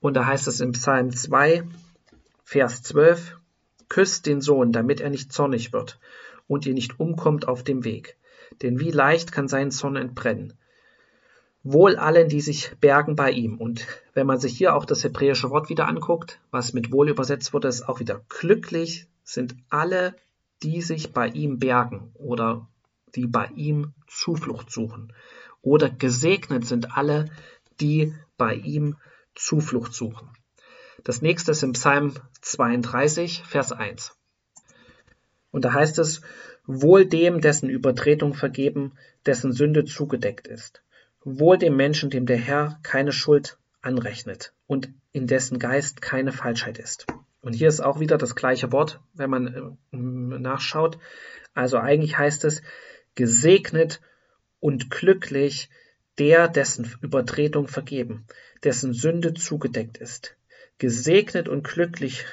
Und 0.00 0.14
da 0.14 0.24
heißt 0.24 0.48
es 0.48 0.60
im 0.60 0.72
Psalm 0.72 1.14
2, 1.14 1.64
Vers 2.44 2.82
12, 2.82 3.36
Küsst 3.92 4.24
den 4.24 4.40
Sohn, 4.40 4.72
damit 4.72 5.02
er 5.02 5.10
nicht 5.10 5.34
zornig 5.34 5.74
wird 5.74 6.00
und 6.48 6.64
ihr 6.64 6.72
nicht 6.72 6.98
umkommt 6.98 7.46
auf 7.46 7.62
dem 7.62 7.84
Weg. 7.84 8.16
Denn 8.62 8.80
wie 8.80 8.90
leicht 8.90 9.32
kann 9.32 9.48
sein 9.48 9.70
Zorn 9.70 9.96
entbrennen. 9.96 10.54
Wohl 11.62 11.96
allen, 11.96 12.30
die 12.30 12.40
sich 12.40 12.74
bergen 12.80 13.16
bei 13.16 13.32
ihm. 13.32 13.58
Und 13.58 13.86
wenn 14.14 14.26
man 14.26 14.40
sich 14.40 14.56
hier 14.56 14.74
auch 14.74 14.86
das 14.86 15.04
hebräische 15.04 15.50
Wort 15.50 15.68
wieder 15.68 15.88
anguckt, 15.88 16.40
was 16.50 16.72
mit 16.72 16.90
wohl 16.90 17.10
übersetzt 17.10 17.52
wurde, 17.52 17.68
ist 17.68 17.86
auch 17.86 18.00
wieder 18.00 18.24
glücklich 18.30 19.08
sind 19.24 19.56
alle, 19.68 20.16
die 20.62 20.80
sich 20.80 21.12
bei 21.12 21.28
ihm 21.28 21.58
bergen 21.58 22.12
oder 22.14 22.66
die 23.14 23.26
bei 23.26 23.50
ihm 23.56 23.92
Zuflucht 24.08 24.72
suchen. 24.72 25.12
Oder 25.60 25.90
gesegnet 25.90 26.64
sind 26.66 26.96
alle, 26.96 27.26
die 27.78 28.14
bei 28.38 28.54
ihm 28.54 28.96
Zuflucht 29.34 29.92
suchen. 29.92 30.30
Das 31.04 31.22
nächste 31.22 31.50
ist 31.50 31.62
im 31.62 31.72
Psalm 31.72 32.14
32, 32.40 33.42
Vers 33.44 33.72
1. 33.72 34.16
Und 35.50 35.64
da 35.64 35.72
heißt 35.72 35.98
es, 35.98 36.22
wohl 36.66 37.06
dem, 37.06 37.40
dessen 37.40 37.68
Übertretung 37.68 38.34
vergeben, 38.34 38.92
dessen 39.26 39.52
Sünde 39.52 39.84
zugedeckt 39.84 40.46
ist. 40.46 40.82
Wohl 41.24 41.58
dem 41.58 41.76
Menschen, 41.76 42.10
dem 42.10 42.26
der 42.26 42.36
Herr 42.38 42.78
keine 42.82 43.12
Schuld 43.12 43.58
anrechnet 43.80 44.54
und 44.66 44.90
in 45.12 45.26
dessen 45.26 45.58
Geist 45.58 46.00
keine 46.00 46.32
Falschheit 46.32 46.78
ist. 46.78 47.06
Und 47.40 47.54
hier 47.54 47.68
ist 47.68 47.80
auch 47.80 47.98
wieder 47.98 48.16
das 48.18 48.36
gleiche 48.36 48.70
Wort, 48.70 49.00
wenn 49.14 49.30
man 49.30 49.78
äh, 49.92 49.96
nachschaut. 49.96 50.98
Also 51.54 51.78
eigentlich 51.78 52.16
heißt 52.16 52.44
es, 52.44 52.62
gesegnet 53.14 54.00
und 54.60 54.90
glücklich 54.90 55.68
der, 56.18 56.46
dessen 56.48 56.90
Übertretung 57.00 57.66
vergeben, 57.66 58.26
dessen 58.62 58.94
Sünde 58.94 59.34
zugedeckt 59.34 59.98
ist, 59.98 60.36
Gesegnet 60.78 61.48
und 61.48 61.64
glücklich 61.64 62.24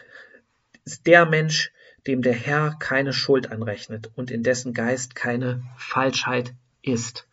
ist 0.86 1.06
der 1.08 1.26
Mensch, 1.26 1.72
dem 2.08 2.22
der 2.22 2.34
Herr 2.34 2.76
keine 2.80 3.14
Schuld 3.14 3.52
anrechnet 3.52 4.12
und 4.16 4.32
in 4.32 4.44
dessen 4.44 4.74
Geist 4.74 5.16
keine 5.16 5.64
Falschheit 5.78 6.56
ist. 6.82 7.28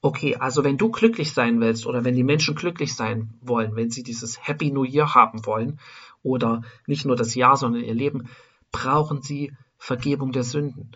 Okay, 0.00 0.36
also 0.36 0.64
wenn 0.64 0.76
du 0.76 0.90
glücklich 0.90 1.32
sein 1.32 1.60
willst 1.60 1.86
oder 1.86 2.04
wenn 2.04 2.14
die 2.14 2.24
Menschen 2.24 2.54
glücklich 2.54 2.94
sein 2.94 3.34
wollen, 3.40 3.74
wenn 3.74 3.90
sie 3.90 4.02
dieses 4.02 4.46
Happy 4.46 4.70
New 4.70 4.84
Year 4.84 5.14
haben 5.14 5.46
wollen 5.46 5.80
oder 6.22 6.62
nicht 6.86 7.04
nur 7.04 7.16
das 7.16 7.34
Jahr, 7.34 7.56
sondern 7.56 7.82
ihr 7.82 7.94
Leben, 7.94 8.28
brauchen 8.70 9.22
sie 9.22 9.52
Vergebung 9.78 10.32
der 10.32 10.44
Sünden. 10.44 10.92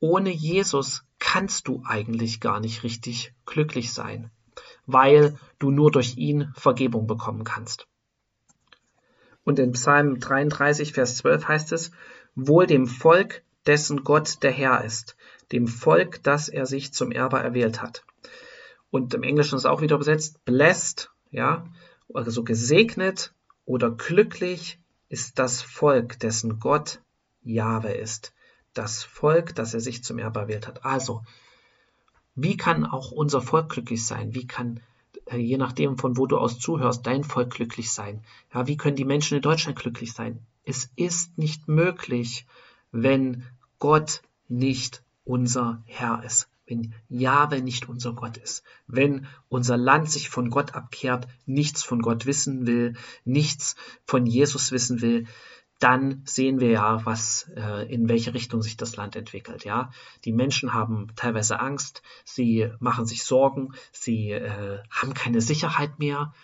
Ohne 0.00 0.30
Jesus 0.30 1.04
kannst 1.18 1.68
du 1.68 1.82
eigentlich 1.86 2.40
gar 2.40 2.60
nicht 2.60 2.82
richtig 2.82 3.34
glücklich 3.46 3.92
sein, 3.92 4.30
weil 4.86 5.38
du 5.58 5.70
nur 5.70 5.90
durch 5.90 6.16
ihn 6.16 6.52
Vergebung 6.54 7.06
bekommen 7.06 7.44
kannst. 7.44 7.86
Und 9.44 9.58
in 9.58 9.72
Psalm 9.72 10.20
33, 10.20 10.92
Vers 10.92 11.16
12 11.18 11.48
heißt 11.48 11.72
es, 11.72 11.90
Wohl 12.34 12.66
dem 12.66 12.86
Volk, 12.86 13.42
dessen 13.66 14.04
Gott 14.04 14.42
der 14.42 14.52
Herr 14.52 14.84
ist, 14.84 15.16
dem 15.52 15.66
Volk, 15.66 16.22
das 16.22 16.48
er 16.48 16.66
sich 16.66 16.92
zum 16.92 17.12
Erbe 17.12 17.38
erwählt 17.38 17.82
hat. 17.82 18.04
Und 18.90 19.14
im 19.14 19.22
Englischen 19.22 19.56
ist 19.56 19.66
auch 19.66 19.80
wieder 19.80 19.96
übersetzt, 19.96 20.44
blessed, 20.44 21.10
ja, 21.30 21.64
also 22.12 22.42
gesegnet 22.42 23.34
oder 23.64 23.90
glücklich 23.90 24.80
ist 25.08 25.38
das 25.38 25.62
Volk, 25.62 26.18
dessen 26.20 26.58
Gott 26.58 27.00
Jahwe 27.42 27.92
ist. 27.92 28.32
Das 28.74 29.02
Volk, 29.02 29.54
das 29.54 29.74
er 29.74 29.80
sich 29.80 30.04
zum 30.04 30.18
Erbe 30.18 30.40
erwählt 30.40 30.68
hat. 30.68 30.84
Also, 30.84 31.22
wie 32.34 32.56
kann 32.56 32.84
auch 32.84 33.10
unser 33.10 33.42
Volk 33.42 33.70
glücklich 33.70 34.06
sein? 34.06 34.34
Wie 34.34 34.46
kann, 34.46 34.80
je 35.36 35.56
nachdem, 35.56 35.98
von 35.98 36.16
wo 36.16 36.26
du 36.26 36.38
aus 36.38 36.58
zuhörst, 36.58 37.06
dein 37.06 37.24
Volk 37.24 37.50
glücklich 37.50 37.90
sein? 37.90 38.22
Ja, 38.52 38.66
wie 38.66 38.76
können 38.76 38.96
die 38.96 39.04
Menschen 39.04 39.36
in 39.36 39.42
Deutschland 39.42 39.78
glücklich 39.78 40.12
sein? 40.12 40.40
Es 40.64 40.90
ist 40.96 41.38
nicht 41.38 41.68
möglich, 41.68 42.46
wenn 42.92 43.44
Gott 43.78 44.22
nicht 44.48 45.02
unser 45.24 45.82
Herr 45.86 46.22
ist 46.24 46.48
wenn 46.70 46.94
Jahwe 47.08 47.60
nicht 47.60 47.88
unser 47.88 48.12
Gott 48.12 48.36
ist, 48.36 48.62
wenn 48.86 49.26
unser 49.48 49.76
Land 49.76 50.08
sich 50.08 50.30
von 50.30 50.50
Gott 50.50 50.74
abkehrt, 50.74 51.26
nichts 51.44 51.82
von 51.82 52.00
Gott 52.00 52.26
wissen 52.26 52.64
will, 52.66 52.94
nichts 53.24 53.74
von 54.04 54.24
Jesus 54.24 54.70
wissen 54.70 55.00
will, 55.00 55.26
dann 55.80 56.22
sehen 56.26 56.60
wir 56.60 56.70
ja, 56.70 57.04
was 57.06 57.50
äh, 57.56 57.92
in 57.92 58.08
welche 58.08 58.34
Richtung 58.34 58.62
sich 58.62 58.76
das 58.76 58.96
Land 58.96 59.16
entwickelt. 59.16 59.64
Ja, 59.64 59.90
die 60.24 60.32
Menschen 60.32 60.74
haben 60.74 61.08
teilweise 61.16 61.58
Angst, 61.58 62.02
sie 62.24 62.70
machen 62.80 63.06
sich 63.06 63.24
Sorgen, 63.24 63.72
sie 63.90 64.30
äh, 64.30 64.78
haben 64.90 65.14
keine 65.14 65.40
Sicherheit 65.40 65.98
mehr 65.98 66.34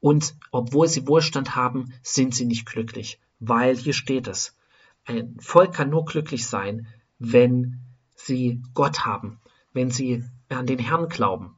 und 0.00 0.34
obwohl 0.50 0.88
sie 0.88 1.06
Wohlstand 1.06 1.54
haben, 1.54 1.92
sind 2.02 2.34
sie 2.34 2.46
nicht 2.46 2.66
glücklich, 2.66 3.20
weil 3.38 3.76
hier 3.76 3.92
steht 3.92 4.28
es: 4.28 4.56
Ein 5.04 5.36
Volk 5.40 5.74
kann 5.74 5.90
nur 5.90 6.06
glücklich 6.06 6.46
sein, 6.46 6.86
wenn 7.18 7.82
sie 8.14 8.62
Gott 8.72 9.04
haben, 9.04 9.40
wenn 9.74 9.90
sie 9.90 10.24
an 10.48 10.66
den 10.66 10.78
Herrn 10.78 11.10
glauben. 11.10 11.54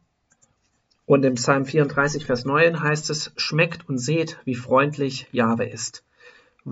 Und 1.06 1.24
im 1.24 1.34
Psalm 1.34 1.64
34, 1.64 2.26
Vers 2.26 2.44
9 2.44 2.82
heißt 2.82 3.10
es, 3.10 3.32
schmeckt 3.36 3.88
und 3.88 3.98
seht, 3.98 4.38
wie 4.44 4.56
freundlich 4.56 5.26
Jahwe 5.30 5.66
ist. 5.66 6.04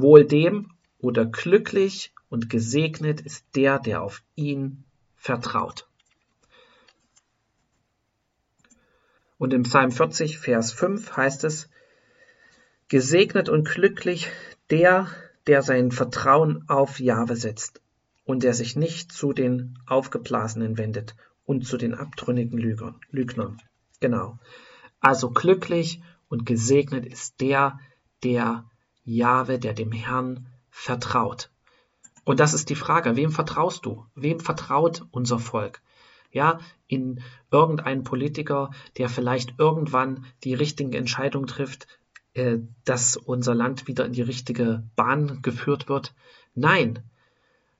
Wohl 0.00 0.24
dem 0.24 0.72
oder 0.98 1.26
glücklich 1.26 2.12
und 2.28 2.50
gesegnet 2.50 3.20
ist 3.20 3.44
der, 3.54 3.78
der 3.78 4.02
auf 4.02 4.22
ihn 4.34 4.84
vertraut. 5.16 5.88
Und 9.38 9.52
im 9.52 9.64
Psalm 9.64 9.90
40, 9.90 10.38
Vers 10.38 10.72
5 10.72 11.16
heißt 11.16 11.44
es, 11.44 11.68
gesegnet 12.88 13.48
und 13.48 13.68
glücklich 13.68 14.28
der, 14.70 15.08
der 15.46 15.62
sein 15.62 15.90
Vertrauen 15.90 16.64
auf 16.68 17.00
Jahwe 17.00 17.36
setzt 17.36 17.80
und 18.24 18.42
der 18.42 18.54
sich 18.54 18.76
nicht 18.76 19.12
zu 19.12 19.32
den 19.32 19.78
Aufgeblasenen 19.86 20.78
wendet 20.78 21.14
und 21.44 21.66
zu 21.66 21.76
den 21.76 21.94
abtrünnigen 21.94 22.58
Lügnern. 22.58 23.60
Genau. 24.00 24.38
Also 25.00 25.30
glücklich 25.30 26.02
und 26.28 26.46
gesegnet 26.46 27.06
ist 27.06 27.40
der, 27.40 27.78
der 28.24 28.64
Jahwe, 29.06 29.58
der 29.58 29.72
dem 29.72 29.92
Herrn 29.92 30.46
vertraut. 30.68 31.50
Und 32.24 32.40
das 32.40 32.52
ist 32.52 32.68
die 32.68 32.74
Frage, 32.74 33.16
wem 33.16 33.30
vertraust 33.30 33.86
du? 33.86 34.04
Wem 34.14 34.40
vertraut 34.40 35.06
unser 35.12 35.38
Volk? 35.38 35.80
Ja, 36.32 36.58
in 36.88 37.22
irgendeinen 37.50 38.04
Politiker, 38.04 38.72
der 38.98 39.08
vielleicht 39.08 39.54
irgendwann 39.58 40.26
die 40.44 40.54
richtigen 40.54 40.92
Entscheidungen 40.92 41.46
trifft, 41.46 41.86
äh, 42.34 42.58
dass 42.84 43.16
unser 43.16 43.54
Land 43.54 43.86
wieder 43.86 44.04
in 44.04 44.12
die 44.12 44.22
richtige 44.22 44.82
Bahn 44.96 45.40
geführt 45.40 45.88
wird? 45.88 46.14
Nein, 46.54 46.98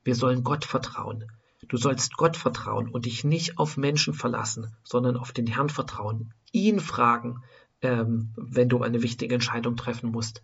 wir 0.04 0.14
sollen 0.14 0.45
Gott 0.45 0.64
vertrauen. 0.64 1.25
Du 1.68 1.76
sollst 1.76 2.16
Gott 2.16 2.37
vertrauen 2.37 2.88
und 2.88 3.06
dich 3.06 3.25
nicht 3.25 3.59
auf 3.59 3.76
Menschen 3.76 4.14
verlassen, 4.14 4.76
sondern 4.85 5.16
auf 5.16 5.33
den 5.33 5.49
Herrn 5.49 5.68
vertrauen. 5.68 6.33
Ihn 6.52 6.78
fragen, 6.78 7.42
ähm, 7.83 8.33
wenn 8.37 8.68
du 8.68 8.83
eine 8.83 9.02
wichtige 9.02 9.35
Entscheidung 9.35 9.76
treffen 9.76 10.11
musst. 10.11 10.42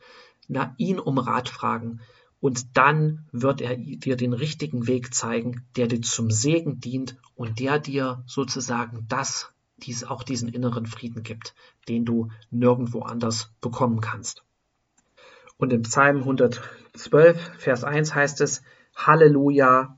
Na, 0.49 0.75
ihn 0.77 0.99
um 0.99 1.19
Rat 1.19 1.49
fragen. 1.49 2.01
Und 2.41 2.77
dann 2.77 3.27
wird 3.31 3.61
er 3.61 3.77
dir 3.77 4.17
den 4.17 4.33
richtigen 4.33 4.87
Weg 4.87 5.15
zeigen, 5.15 5.65
der 5.77 5.87
dir 5.87 6.03
zum 6.03 6.31
Segen 6.31 6.81
dient 6.81 7.17
und 7.37 7.61
der 7.61 7.79
dir 7.79 8.25
sozusagen 8.27 9.07
das, 9.09 9.53
dies, 9.77 10.03
auch 10.05 10.25
diesen 10.25 10.49
inneren 10.49 10.87
Frieden 10.87 11.23
gibt, 11.23 11.55
den 11.89 12.05
du 12.05 12.31
nirgendwo 12.51 13.03
anders 13.03 13.53
bekommen 13.61 14.01
kannst. 14.01 14.43
Und 15.57 15.73
im 15.73 15.83
Psalm 15.83 16.19
112, 16.19 17.53
Vers 17.59 17.85
1 17.85 18.15
heißt 18.15 18.41
es, 18.41 18.63
Halleluja, 18.97 19.97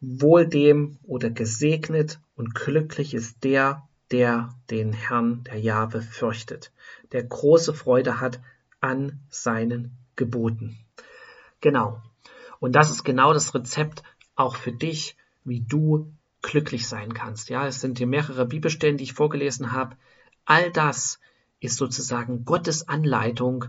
Wohl 0.00 0.46
dem 0.46 0.98
oder 1.04 1.30
gesegnet 1.30 2.20
und 2.34 2.54
glücklich 2.54 3.14
ist 3.14 3.42
der, 3.44 3.88
der 4.10 4.54
den 4.70 4.92
Herrn, 4.92 5.44
der 5.44 5.58
Jahwe, 5.58 6.02
fürchtet, 6.02 6.72
der 7.12 7.22
große 7.22 7.72
Freude 7.72 8.20
hat 8.20 8.40
an 8.84 9.18
seinen 9.30 9.96
Geboten. 10.14 10.78
Genau. 11.62 12.02
Und 12.60 12.72
das 12.72 12.90
ist 12.90 13.02
genau 13.02 13.32
das 13.32 13.54
Rezept 13.54 14.02
auch 14.36 14.56
für 14.56 14.72
dich, 14.72 15.16
wie 15.42 15.62
du 15.62 16.12
glücklich 16.42 16.86
sein 16.86 17.14
kannst. 17.14 17.48
Ja, 17.48 17.66
es 17.66 17.80
sind 17.80 17.96
hier 17.96 18.06
mehrere 18.06 18.44
Bibelstellen, 18.44 18.98
die 18.98 19.04
ich 19.04 19.14
vorgelesen 19.14 19.72
habe. 19.72 19.96
All 20.44 20.70
das 20.70 21.18
ist 21.60 21.78
sozusagen 21.78 22.44
Gottes 22.44 22.86
Anleitung, 22.86 23.64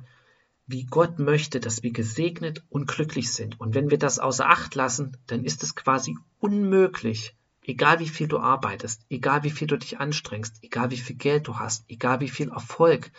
wie 0.67 0.83
Gott 0.83 1.17
möchte, 1.17 1.61
dass 1.61 1.81
wir 1.81 1.93
gesegnet 1.93 2.65
und 2.67 2.87
glücklich 2.87 3.31
sind. 3.31 3.57
Und 3.61 3.73
wenn 3.73 3.91
wir 3.91 3.97
das 3.97 4.19
außer 4.19 4.49
Acht 4.49 4.75
lassen, 4.75 5.15
dann 5.27 5.45
ist 5.45 5.63
es 5.63 5.75
quasi 5.75 6.17
unmöglich, 6.39 7.37
egal 7.63 7.99
wie 7.99 8.09
viel 8.09 8.27
du 8.27 8.39
arbeitest, 8.39 9.05
egal 9.09 9.43
wie 9.43 9.51
viel 9.51 9.67
du 9.67 9.77
dich 9.77 9.97
anstrengst, 9.97 10.61
egal 10.61 10.91
wie 10.91 10.97
viel 10.97 11.15
Geld 11.15 11.47
du 11.47 11.57
hast, 11.57 11.85
egal 11.87 12.19
wie 12.19 12.27
viel 12.27 12.49
Erfolg 12.49 13.11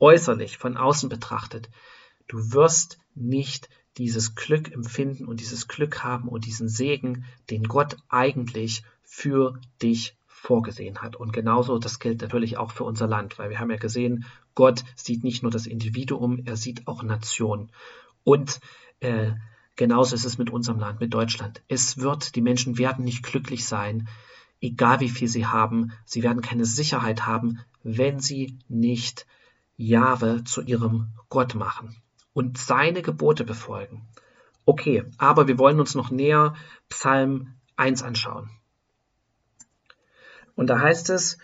äußerlich 0.00 0.58
von 0.58 0.76
außen 0.76 1.08
betrachtet, 1.08 1.70
du 2.26 2.52
wirst 2.52 2.98
nicht 3.14 3.68
dieses 3.96 4.34
Glück 4.34 4.72
empfinden 4.72 5.26
und 5.26 5.40
dieses 5.40 5.68
Glück 5.68 6.02
haben 6.02 6.28
und 6.28 6.46
diesen 6.46 6.68
Segen, 6.68 7.24
den 7.50 7.64
Gott 7.64 7.96
eigentlich 8.08 8.82
für 9.02 9.60
dich 9.82 10.16
vorgesehen 10.26 11.02
hat. 11.02 11.16
Und 11.16 11.32
genauso, 11.32 11.78
das 11.78 11.98
gilt 11.98 12.22
natürlich 12.22 12.56
auch 12.56 12.72
für 12.72 12.84
unser 12.84 13.06
Land, 13.06 13.38
weil 13.38 13.50
wir 13.50 13.60
haben 13.60 13.70
ja 13.70 13.76
gesehen, 13.76 14.24
Gott 14.54 14.84
sieht 14.96 15.22
nicht 15.22 15.42
nur 15.42 15.52
das 15.52 15.66
Individuum, 15.66 16.40
er 16.46 16.56
sieht 16.56 16.86
auch 16.86 17.02
Nationen. 17.02 17.70
Und 18.24 18.60
äh, 19.00 19.32
genauso 19.76 20.14
ist 20.14 20.24
es 20.24 20.38
mit 20.38 20.50
unserem 20.50 20.78
Land, 20.78 21.00
mit 21.00 21.12
Deutschland. 21.12 21.62
Es 21.68 21.98
wird, 21.98 22.36
die 22.36 22.40
Menschen 22.40 22.78
werden 22.78 23.04
nicht 23.04 23.22
glücklich 23.22 23.66
sein, 23.66 24.08
egal 24.60 25.00
wie 25.00 25.10
viel 25.10 25.28
sie 25.28 25.46
haben. 25.46 25.92
Sie 26.04 26.22
werden 26.22 26.42
keine 26.42 26.64
Sicherheit 26.64 27.26
haben, 27.26 27.58
wenn 27.82 28.20
sie 28.20 28.58
nicht 28.68 29.26
Jahwe 29.80 30.44
zu 30.44 30.60
ihrem 30.60 31.08
Gott 31.30 31.54
machen 31.54 31.96
und 32.34 32.58
seine 32.58 33.00
Gebote 33.00 33.44
befolgen. 33.44 34.06
Okay, 34.66 35.04
aber 35.16 35.48
wir 35.48 35.58
wollen 35.58 35.80
uns 35.80 35.94
noch 35.94 36.10
näher 36.10 36.54
Psalm 36.90 37.54
1 37.76 38.02
anschauen. 38.02 38.50
Und 40.54 40.68
da 40.68 40.80
heißt 40.80 41.08
es, 41.08 41.38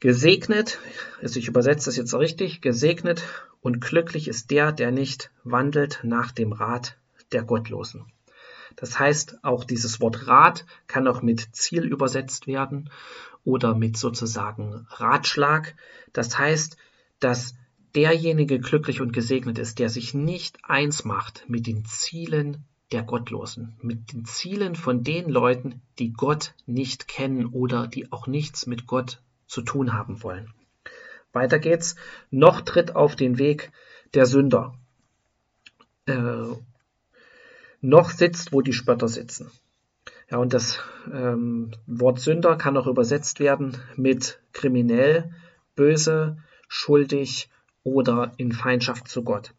gesegnet, 0.00 0.78
ich 1.20 1.46
übersetze 1.46 1.86
das 1.86 1.96
jetzt 1.96 2.14
richtig, 2.14 2.62
gesegnet 2.62 3.22
und 3.60 3.80
glücklich 3.80 4.28
ist 4.28 4.50
der, 4.50 4.72
der 4.72 4.90
nicht 4.90 5.30
wandelt 5.44 6.00
nach 6.04 6.32
dem 6.32 6.52
Rat 6.52 6.96
der 7.32 7.42
Gottlosen. 7.42 8.06
Das 8.76 8.98
heißt, 8.98 9.44
auch 9.44 9.64
dieses 9.64 10.00
Wort 10.00 10.26
Rat 10.26 10.64
kann 10.86 11.06
auch 11.06 11.20
mit 11.20 11.54
Ziel 11.54 11.84
übersetzt 11.84 12.46
werden 12.46 12.90
oder 13.44 13.74
mit 13.74 13.96
sozusagen 13.96 14.86
Ratschlag. 14.90 15.76
Das 16.12 16.38
heißt, 16.38 16.76
dass 17.20 17.54
derjenige 17.94 18.58
glücklich 18.58 19.00
und 19.00 19.12
gesegnet 19.12 19.58
ist, 19.58 19.78
der 19.78 19.88
sich 19.88 20.14
nicht 20.14 20.58
eins 20.64 21.04
macht 21.04 21.44
mit 21.48 21.66
den 21.66 21.84
Zielen 21.84 22.64
der 22.92 23.02
Gottlosen, 23.02 23.76
mit 23.80 24.12
den 24.12 24.24
Zielen 24.24 24.76
von 24.76 25.02
den 25.02 25.28
Leuten, 25.28 25.80
die 25.98 26.12
Gott 26.12 26.54
nicht 26.66 27.08
kennen 27.08 27.46
oder 27.46 27.86
die 27.88 28.12
auch 28.12 28.26
nichts 28.26 28.66
mit 28.66 28.86
Gott 28.86 29.20
zu 29.46 29.62
tun 29.62 29.92
haben 29.92 30.22
wollen. 30.22 30.52
Weiter 31.32 31.58
geht's. 31.58 31.96
Noch 32.30 32.60
tritt 32.60 32.94
auf 32.94 33.16
den 33.16 33.38
Weg 33.38 33.72
der 34.14 34.26
Sünder. 34.26 34.74
Äh, 36.06 36.54
noch 37.80 38.10
sitzt, 38.10 38.52
wo 38.52 38.62
die 38.62 38.72
Spötter 38.72 39.08
sitzen. 39.08 39.50
Ja, 40.30 40.38
und 40.38 40.54
das 40.54 40.80
ähm, 41.12 41.72
Wort 41.86 42.20
Sünder 42.20 42.56
kann 42.56 42.76
auch 42.76 42.86
übersetzt 42.86 43.38
werden 43.38 43.76
mit 43.96 44.40
kriminell, 44.52 45.32
böse, 45.76 46.38
schuldig 46.68 47.48
oder 47.82 48.32
in 48.36 48.52
Feindschaft 48.52 49.08
zu 49.08 49.22
Gott. 49.22 49.52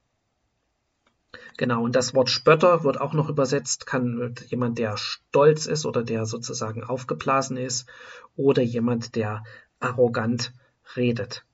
Genau, 1.58 1.84
und 1.84 1.96
das 1.96 2.14
Wort 2.14 2.30
Spötter 2.30 2.84
wird 2.84 3.02
auch 3.02 3.14
noch 3.14 3.30
übersetzt, 3.30 3.86
kann 3.86 4.36
jemand, 4.48 4.78
der 4.78 4.96
stolz 4.98 5.66
ist 5.66 5.86
oder 5.86 6.04
der 6.04 6.26
sozusagen 6.26 6.84
aufgeblasen 6.84 7.58
ist 7.58 7.90
oder 8.36 8.62
jemand, 8.62 9.16
der 9.16 9.44
arrogant 9.80 10.54
redet, 10.96 11.46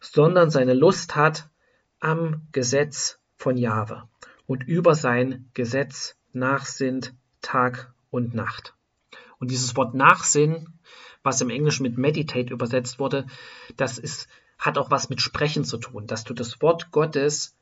sondern 0.00 0.50
seine 0.50 0.74
Lust 0.74 1.14
hat 1.14 1.48
am 2.00 2.46
Gesetz 2.52 3.18
von 3.36 3.56
Jahwe 3.56 4.08
und 4.46 4.62
über 4.64 4.94
sein 4.94 5.50
Gesetz 5.54 6.16
nachsinnt 6.32 7.14
Tag 7.40 7.92
und 8.10 8.34
Nacht. 8.34 8.74
Und 9.38 9.50
dieses 9.50 9.76
Wort 9.76 9.94
Nachsinn, 9.94 10.68
was 11.22 11.40
im 11.40 11.50
Englischen 11.50 11.82
mit 11.82 11.98
meditate 11.98 12.52
übersetzt 12.52 12.98
wurde, 12.98 13.26
das 13.76 13.98
ist, 13.98 14.28
hat 14.58 14.78
auch 14.78 14.90
was 14.90 15.08
mit 15.08 15.20
Sprechen 15.20 15.64
zu 15.64 15.78
tun, 15.78 16.06
dass 16.06 16.24
du 16.24 16.34
das 16.34 16.60
Wort 16.62 16.90
Gottes 16.90 17.54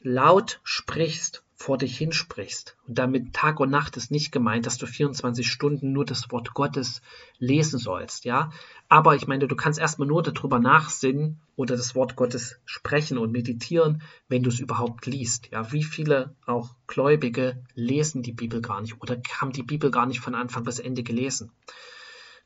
laut 0.00 0.60
sprichst, 0.62 1.42
vor 1.60 1.76
dich 1.76 1.98
hinsprichst. 1.98 2.76
Und 2.86 2.98
damit 2.98 3.32
Tag 3.32 3.58
und 3.58 3.68
Nacht 3.68 3.96
ist 3.96 4.12
nicht 4.12 4.30
gemeint, 4.30 4.64
dass 4.64 4.78
du 4.78 4.86
24 4.86 5.50
Stunden 5.50 5.92
nur 5.92 6.04
das 6.04 6.30
Wort 6.30 6.54
Gottes 6.54 7.02
lesen 7.38 7.80
sollst, 7.80 8.24
ja. 8.24 8.52
Aber 8.88 9.16
ich 9.16 9.26
meine, 9.26 9.48
du 9.48 9.56
kannst 9.56 9.80
erstmal 9.80 10.06
nur 10.06 10.22
darüber 10.22 10.60
nachsinnen 10.60 11.40
oder 11.56 11.76
das 11.76 11.96
Wort 11.96 12.14
Gottes 12.14 12.60
sprechen 12.64 13.18
und 13.18 13.32
meditieren, 13.32 14.02
wenn 14.28 14.44
du 14.44 14.50
es 14.50 14.60
überhaupt 14.60 15.06
liest. 15.06 15.50
Ja, 15.50 15.72
wie 15.72 15.82
viele 15.82 16.36
auch 16.46 16.76
Gläubige 16.86 17.60
lesen 17.74 18.22
die 18.22 18.32
Bibel 18.32 18.62
gar 18.62 18.80
nicht 18.80 19.02
oder 19.02 19.20
haben 19.40 19.52
die 19.52 19.64
Bibel 19.64 19.90
gar 19.90 20.06
nicht 20.06 20.20
von 20.20 20.36
Anfang 20.36 20.62
bis 20.62 20.78
Ende 20.78 21.02
gelesen. 21.02 21.50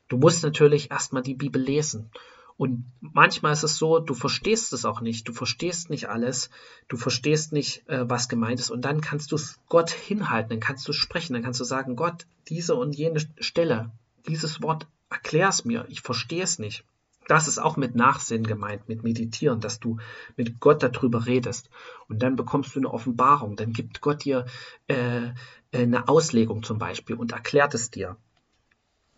Du 0.07 0.17
musst 0.17 0.41
natürlich 0.41 0.89
erstmal 0.89 1.21
die 1.21 1.35
Bibel 1.35 1.61
lesen. 1.61 2.09
Und 2.57 2.85
manchmal 3.01 3.53
ist 3.53 3.63
es 3.63 3.77
so, 3.77 3.99
du 3.99 4.13
verstehst 4.13 4.73
es 4.73 4.85
auch 4.85 5.01
nicht, 5.01 5.27
du 5.27 5.33
verstehst 5.33 5.89
nicht 5.89 6.09
alles, 6.09 6.49
du 6.87 6.97
verstehst 6.97 7.51
nicht, 7.51 7.87
äh, 7.89 8.07
was 8.09 8.29
gemeint 8.29 8.59
ist. 8.59 8.69
Und 8.69 8.85
dann 8.85 9.01
kannst 9.01 9.31
du 9.31 9.35
es 9.35 9.59
Gott 9.67 9.89
hinhalten, 9.89 10.49
dann 10.49 10.59
kannst 10.59 10.87
du 10.87 10.93
sprechen, 10.93 11.33
dann 11.33 11.43
kannst 11.43 11.59
du 11.59 11.63
sagen, 11.63 11.95
Gott, 11.95 12.25
diese 12.47 12.75
und 12.75 12.95
jene 12.95 13.19
Stelle, 13.39 13.91
dieses 14.27 14.61
Wort, 14.61 14.87
erklär 15.09 15.49
es 15.49 15.65
mir, 15.65 15.85
ich 15.89 16.01
verstehe 16.01 16.43
es 16.43 16.59
nicht. 16.59 16.83
Das 17.27 17.47
ist 17.47 17.57
auch 17.57 17.77
mit 17.77 17.95
Nachsinn 17.95 18.45
gemeint, 18.45 18.89
mit 18.89 19.03
Meditieren, 19.03 19.61
dass 19.61 19.79
du 19.79 19.97
mit 20.35 20.59
Gott 20.59 20.83
darüber 20.83 21.25
redest. 21.25 21.69
Und 22.09 22.21
dann 22.21 22.35
bekommst 22.35 22.75
du 22.75 22.79
eine 22.79 22.91
Offenbarung, 22.91 23.55
dann 23.55 23.71
gibt 23.71 24.01
Gott 24.01 24.25
dir 24.25 24.45
äh, 24.87 25.31
eine 25.71 26.07
Auslegung 26.07 26.63
zum 26.63 26.77
Beispiel 26.77 27.15
und 27.15 27.31
erklärt 27.31 27.73
es 27.73 27.89
dir. 27.89 28.17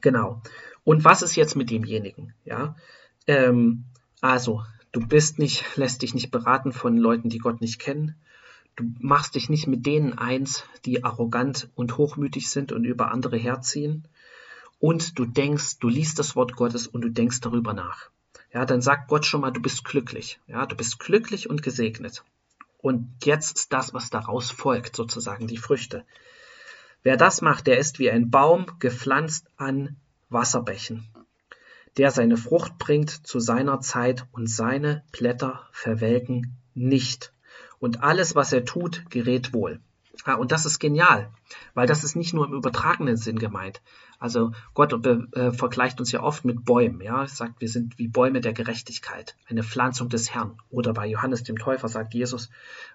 Genau. 0.02 0.42
Und 0.84 1.04
was 1.04 1.24
ist 1.24 1.36
jetzt 1.36 1.56
mit 1.56 1.72
demjenigen? 1.72 2.34
Ja, 2.46 2.76
ähm, 3.28 3.86
also, 4.22 4.64
du 4.92 5.06
bist 5.06 5.40
nicht, 5.40 5.64
lässt 5.78 6.02
dich 6.02 6.14
nicht 6.14 6.32
beraten 6.32 6.72
von 6.72 6.98
Leuten, 6.98 7.30
die 7.30 7.40
Gott 7.40 7.62
nicht 7.62 7.80
kennen. 7.80 8.16
Du 8.76 8.84
machst 9.00 9.36
dich 9.36 9.50
nicht 9.50 9.68
mit 9.68 9.86
denen 9.86 10.18
eins, 10.18 10.64
die 10.86 11.04
arrogant 11.04 11.70
und 11.76 11.98
hochmütig 11.98 12.50
sind 12.50 12.72
und 12.72 12.84
über 12.84 13.12
andere 13.12 13.38
herziehen. 13.38 14.08
Und 14.80 15.18
du 15.18 15.26
denkst, 15.26 15.80
du 15.80 15.88
liest 15.88 16.20
das 16.20 16.36
Wort 16.36 16.56
Gottes 16.56 16.88
und 16.88 17.02
du 17.02 17.10
denkst 17.10 17.40
darüber 17.42 17.74
nach. 17.74 18.10
Ja, 18.54 18.66
dann 18.66 18.82
sagt 18.82 19.08
Gott 19.08 19.26
schon 19.26 19.42
mal, 19.42 19.52
du 19.52 19.62
bist 19.62 19.86
glücklich. 19.86 20.40
Ja, 20.48 20.66
du 20.66 20.76
bist 20.76 21.00
glücklich 21.00 21.50
und 21.50 21.64
gesegnet. 21.64 22.24
Und 22.80 23.10
jetzt 23.24 23.58
ist 23.58 23.74
das, 23.74 23.94
was 23.94 24.10
daraus 24.10 24.52
folgt, 24.52 24.96
sozusagen 24.96 25.48
die 25.48 25.58
Früchte. 25.58 26.06
Wer 27.02 27.18
das 27.18 27.42
macht, 27.42 27.68
der 27.68 27.78
ist 27.80 28.00
wie 28.00 28.12
ein 28.12 28.30
Baum 28.30 28.66
gepflanzt 28.80 29.48
an 29.58 29.96
Wasserbächen 30.30 31.08
der 31.98 32.12
seine 32.12 32.38
Frucht 32.38 32.78
bringt 32.78 33.10
zu 33.10 33.40
seiner 33.40 33.80
Zeit 33.80 34.26
und 34.32 34.50
seine 34.50 35.04
Blätter 35.12 35.68
verwelken 35.72 36.58
nicht. 36.74 37.32
Und 37.80 38.04
alles, 38.04 38.36
was 38.36 38.52
er 38.52 38.66
tut, 38.66 39.10
gerät 39.10 39.54
wohl. 39.54 39.80
Ja, 40.26 40.36
und 40.36 40.52
das 40.52 40.66
ist 40.66 40.80
genial, 40.80 41.30
weil 41.74 41.88
das 41.88 42.04
ist 42.04 42.16
nicht 42.16 42.34
nur 42.34 42.46
im 42.46 42.54
übertragenen 42.54 43.18
Sinn 43.18 43.38
gemeint. 43.38 43.82
Also 44.18 44.54
Gott 44.74 44.94
äh, 45.06 45.52
vergleicht 45.52 46.00
uns 46.00 46.12
ja 46.12 46.24
oft 46.24 46.46
mit 46.46 46.64
Bäumen. 46.64 47.02
Ja, 47.02 47.22
er 47.22 47.28
sagt, 47.28 47.60
wir 47.60 47.70
sind 47.70 48.00
wie 48.00 48.08
Bäume 48.08 48.42
der 48.42 48.54
Gerechtigkeit, 48.54 49.36
eine 49.48 49.64
Pflanzung 49.64 50.10
des 50.10 50.34
Herrn. 50.34 50.60
Oder 50.70 50.94
bei 50.94 51.06
Johannes 51.06 51.44
dem 51.44 51.58
Täufer 51.58 51.90
sagt 51.90 52.14
Jesus, 52.14 52.50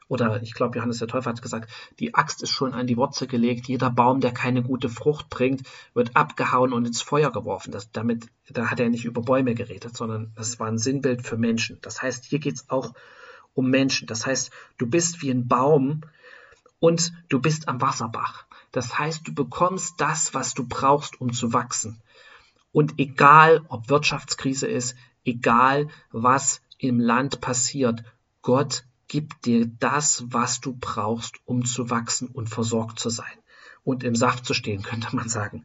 oder 0.08 0.42
ich 0.42 0.54
glaube, 0.54 0.78
Johannes 0.78 0.98
der 0.98 1.08
Täufer 1.08 1.30
hat 1.30 1.42
gesagt, 1.42 1.70
die 1.98 2.14
Axt 2.14 2.42
ist 2.42 2.50
schon 2.50 2.72
an 2.72 2.86
die 2.86 2.96
Wurzel 2.96 3.28
gelegt. 3.28 3.68
Jeder 3.68 3.90
Baum, 3.90 4.20
der 4.20 4.32
keine 4.32 4.62
gute 4.62 4.88
Frucht 4.88 5.28
bringt, 5.28 5.62
wird 5.94 6.16
abgehauen 6.16 6.72
und 6.72 6.86
ins 6.86 7.02
Feuer 7.02 7.30
geworfen. 7.30 7.70
Das, 7.70 7.92
damit, 7.92 8.26
da 8.48 8.70
hat 8.70 8.80
er 8.80 8.88
nicht 8.88 9.04
über 9.04 9.22
Bäume 9.22 9.54
geredet, 9.54 9.96
sondern 9.96 10.32
das 10.36 10.58
war 10.58 10.68
ein 10.68 10.78
Sinnbild 10.78 11.22
für 11.22 11.36
Menschen. 11.36 11.78
Das 11.82 12.02
heißt, 12.02 12.24
hier 12.24 12.38
geht 12.38 12.56
es 12.56 12.70
auch 12.70 12.94
um 13.54 13.68
Menschen. 13.70 14.06
Das 14.06 14.26
heißt, 14.26 14.50
du 14.78 14.86
bist 14.86 15.22
wie 15.22 15.30
ein 15.30 15.46
Baum, 15.46 16.02
und 16.80 17.12
du 17.28 17.40
bist 17.40 17.68
am 17.68 17.80
Wasserbach. 17.80 18.46
Das 18.72 18.98
heißt, 18.98 19.26
du 19.28 19.34
bekommst 19.34 20.00
das, 20.00 20.34
was 20.34 20.54
du 20.54 20.66
brauchst, 20.66 21.20
um 21.20 21.32
zu 21.32 21.52
wachsen. 21.52 22.02
Und 22.72 22.98
egal, 22.98 23.64
ob 23.68 23.88
Wirtschaftskrise 23.88 24.66
ist, 24.66 24.96
egal, 25.24 25.88
was 26.10 26.62
im 26.78 26.98
Land 26.98 27.40
passiert, 27.40 28.04
Gott 28.42 28.84
gibt 29.08 29.44
dir 29.44 29.66
das, 29.66 30.24
was 30.28 30.60
du 30.60 30.76
brauchst, 30.78 31.36
um 31.44 31.64
zu 31.64 31.90
wachsen 31.90 32.28
und 32.28 32.48
versorgt 32.48 32.98
zu 32.98 33.10
sein 33.10 33.26
und 33.82 34.04
im 34.04 34.14
Saft 34.14 34.46
zu 34.46 34.54
stehen, 34.54 34.82
könnte 34.90 35.14
man 35.14 35.28
sagen. 35.28 35.64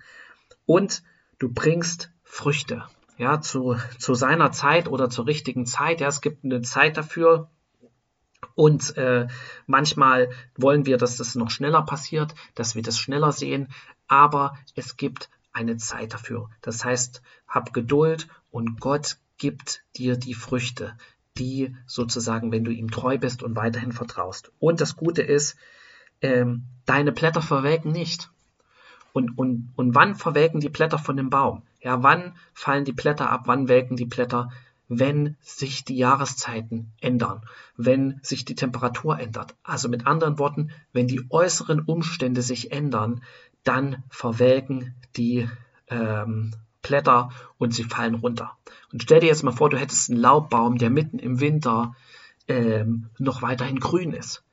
Und 0.65 1.04
du 1.39 1.51
bringst 1.51 2.12
Früchte, 2.23 2.84
ja, 3.17 3.39
zu, 3.39 3.78
zu 3.99 4.13
seiner 4.13 4.51
Zeit 4.51 4.88
oder 4.88 5.10
zur 5.10 5.28
richtigen 5.28 5.65
Zeit. 5.65 6.01
Ja, 6.01 6.08
es 6.08 6.21
gibt 6.21 6.43
eine 6.43 6.62
Zeit 6.63 6.97
dafür, 6.97 7.49
und 8.55 8.95
äh, 8.97 9.27
manchmal 9.67 10.29
wollen 10.57 10.85
wir, 10.85 10.97
dass 10.97 11.17
das 11.17 11.35
noch 11.35 11.51
schneller 11.51 11.83
passiert, 11.83 12.33
dass 12.55 12.75
wir 12.75 12.81
das 12.81 12.97
schneller 12.97 13.31
sehen, 13.31 13.67
aber 14.07 14.57
es 14.75 14.97
gibt 14.97 15.29
eine 15.51 15.77
Zeit 15.77 16.13
dafür. 16.13 16.49
Das 16.61 16.83
heißt, 16.83 17.21
hab 17.47 17.73
Geduld 17.73 18.27
und 18.51 18.79
Gott 18.79 19.17
gibt 19.37 19.83
dir 19.97 20.17
die 20.17 20.33
Früchte, 20.33 20.97
die 21.37 21.75
sozusagen, 21.85 22.51
wenn 22.51 22.63
du 22.63 22.71
ihm 22.71 22.91
treu 22.91 23.17
bist 23.17 23.43
und 23.43 23.55
weiterhin 23.55 23.91
vertraust. 23.91 24.51
Und 24.59 24.79
das 24.79 24.95
Gute 24.95 25.21
ist, 25.21 25.57
ähm, 26.21 26.63
deine 26.85 27.11
Blätter 27.11 27.41
verwelken 27.41 27.91
nicht. 27.91 28.29
Und, 29.11 29.37
und, 29.37 29.73
und 29.75 29.95
wann 29.95 30.15
verwelken 30.15 30.59
die 30.59 30.69
Blätter 30.69 30.97
von 30.97 31.17
dem 31.17 31.29
Baum? 31.29 31.63
Ja, 31.81 32.03
wann 32.03 32.35
fallen 32.53 32.85
die 32.85 32.93
Blätter 32.93 33.29
ab? 33.29 33.43
Wann 33.45 33.67
welken 33.67 33.95
die 33.95 34.05
Blätter? 34.05 34.49
Wenn 34.87 35.35
sich 35.41 35.83
die 35.83 35.97
Jahreszeiten 35.97 36.91
ändern, 37.01 37.41
wenn 37.75 38.19
sich 38.21 38.45
die 38.45 38.55
Temperatur 38.55 39.19
ändert. 39.19 39.55
Also 39.63 39.89
mit 39.89 40.05
anderen 40.05 40.37
Worten, 40.39 40.71
wenn 40.93 41.07
die 41.07 41.25
äußeren 41.29 41.81
Umstände 41.81 42.41
sich 42.41 42.71
ändern, 42.71 43.23
dann 43.63 44.03
verwelken 44.09 44.95
die 45.15 45.49
ähm, 45.87 46.53
Blätter 46.81 47.29
und 47.57 47.73
sie 47.73 47.83
fallen 47.83 48.15
runter. 48.15 48.57
Und 48.91 49.03
stell 49.03 49.19
dir 49.19 49.27
jetzt 49.27 49.43
mal 49.43 49.51
vor, 49.51 49.69
du 49.69 49.77
hättest 49.77 50.09
einen 50.09 50.19
Laubbaum, 50.19 50.77
der 50.77 50.91
mitten 50.91 51.17
im 51.17 51.39
Winter 51.39 51.95
ähm, 52.47 53.09
noch 53.17 53.41
weiterhin 53.41 53.79
grün 53.79 54.13
ist. 54.13 54.43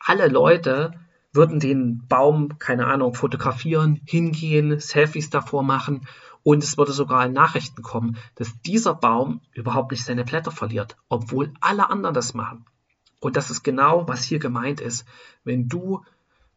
Alle 0.00 0.28
Leute 0.28 0.94
würden 1.32 1.60
den 1.60 2.06
Baum, 2.08 2.58
keine 2.58 2.86
Ahnung, 2.86 3.14
fotografieren, 3.14 4.00
hingehen, 4.04 4.80
Selfies 4.80 5.30
davor 5.30 5.62
machen 5.62 6.08
und 6.42 6.64
es 6.64 6.78
würde 6.78 6.92
sogar 6.92 7.26
in 7.26 7.32
Nachrichten 7.32 7.82
kommen, 7.82 8.16
dass 8.34 8.60
dieser 8.62 8.94
Baum 8.94 9.40
überhaupt 9.52 9.90
nicht 9.90 10.04
seine 10.04 10.24
Blätter 10.24 10.50
verliert, 10.50 10.96
obwohl 11.08 11.52
alle 11.60 11.90
anderen 11.90 12.14
das 12.14 12.34
machen. 12.34 12.64
Und 13.20 13.36
das 13.36 13.50
ist 13.50 13.62
genau, 13.62 14.08
was 14.08 14.24
hier 14.24 14.38
gemeint 14.38 14.80
ist. 14.80 15.04
Wenn 15.44 15.68
du 15.68 16.02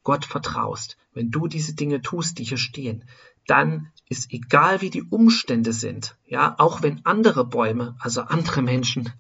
Gott 0.03 0.25
vertraust, 0.25 0.97
wenn 1.13 1.31
du 1.31 1.47
diese 1.47 1.75
Dinge 1.75 2.01
tust, 2.01 2.39
die 2.39 2.43
hier 2.43 2.57
stehen, 2.57 3.03
dann 3.47 3.91
ist 4.07 4.31
egal 4.31 4.81
wie 4.81 4.89
die 4.89 5.03
Umstände 5.03 5.73
sind, 5.73 6.15
ja, 6.25 6.55
auch 6.57 6.81
wenn 6.81 7.05
andere 7.05 7.45
Bäume, 7.45 7.95
also 7.99 8.21
andere 8.21 8.61
Menschen 8.61 9.11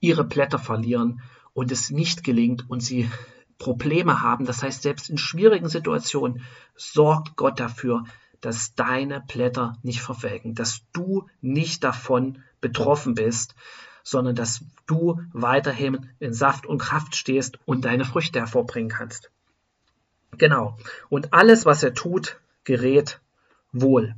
ihre 0.00 0.24
Blätter 0.24 0.58
verlieren 0.58 1.22
und 1.54 1.72
es 1.72 1.90
nicht 1.90 2.24
gelingt 2.24 2.68
und 2.68 2.80
sie 2.80 3.10
Probleme 3.58 4.22
haben, 4.22 4.44
das 4.44 4.62
heißt 4.62 4.82
selbst 4.82 5.08
in 5.08 5.18
schwierigen 5.18 5.68
Situationen 5.68 6.42
sorgt 6.76 7.36
Gott 7.36 7.60
dafür, 7.60 8.04
dass 8.44 8.74
deine 8.74 9.20
Blätter 9.20 9.78
nicht 9.82 10.00
verwelken, 10.00 10.54
dass 10.54 10.82
du 10.92 11.26
nicht 11.40 11.84
davon 11.84 12.42
betroffen 12.60 13.14
bist, 13.14 13.54
sondern 14.02 14.34
dass 14.34 14.64
du 14.86 15.20
weiterhin 15.32 16.10
in 16.18 16.34
Saft 16.34 16.66
und 16.66 16.78
Kraft 16.78 17.16
stehst 17.16 17.58
und 17.64 17.84
deine 17.84 18.04
Früchte 18.04 18.40
hervorbringen 18.40 18.90
kannst. 18.90 19.30
Genau. 20.36 20.76
Und 21.08 21.32
alles, 21.32 21.64
was 21.64 21.82
er 21.82 21.94
tut, 21.94 22.38
gerät 22.64 23.20
wohl. 23.72 24.14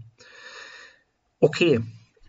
Okay, 1.39 1.83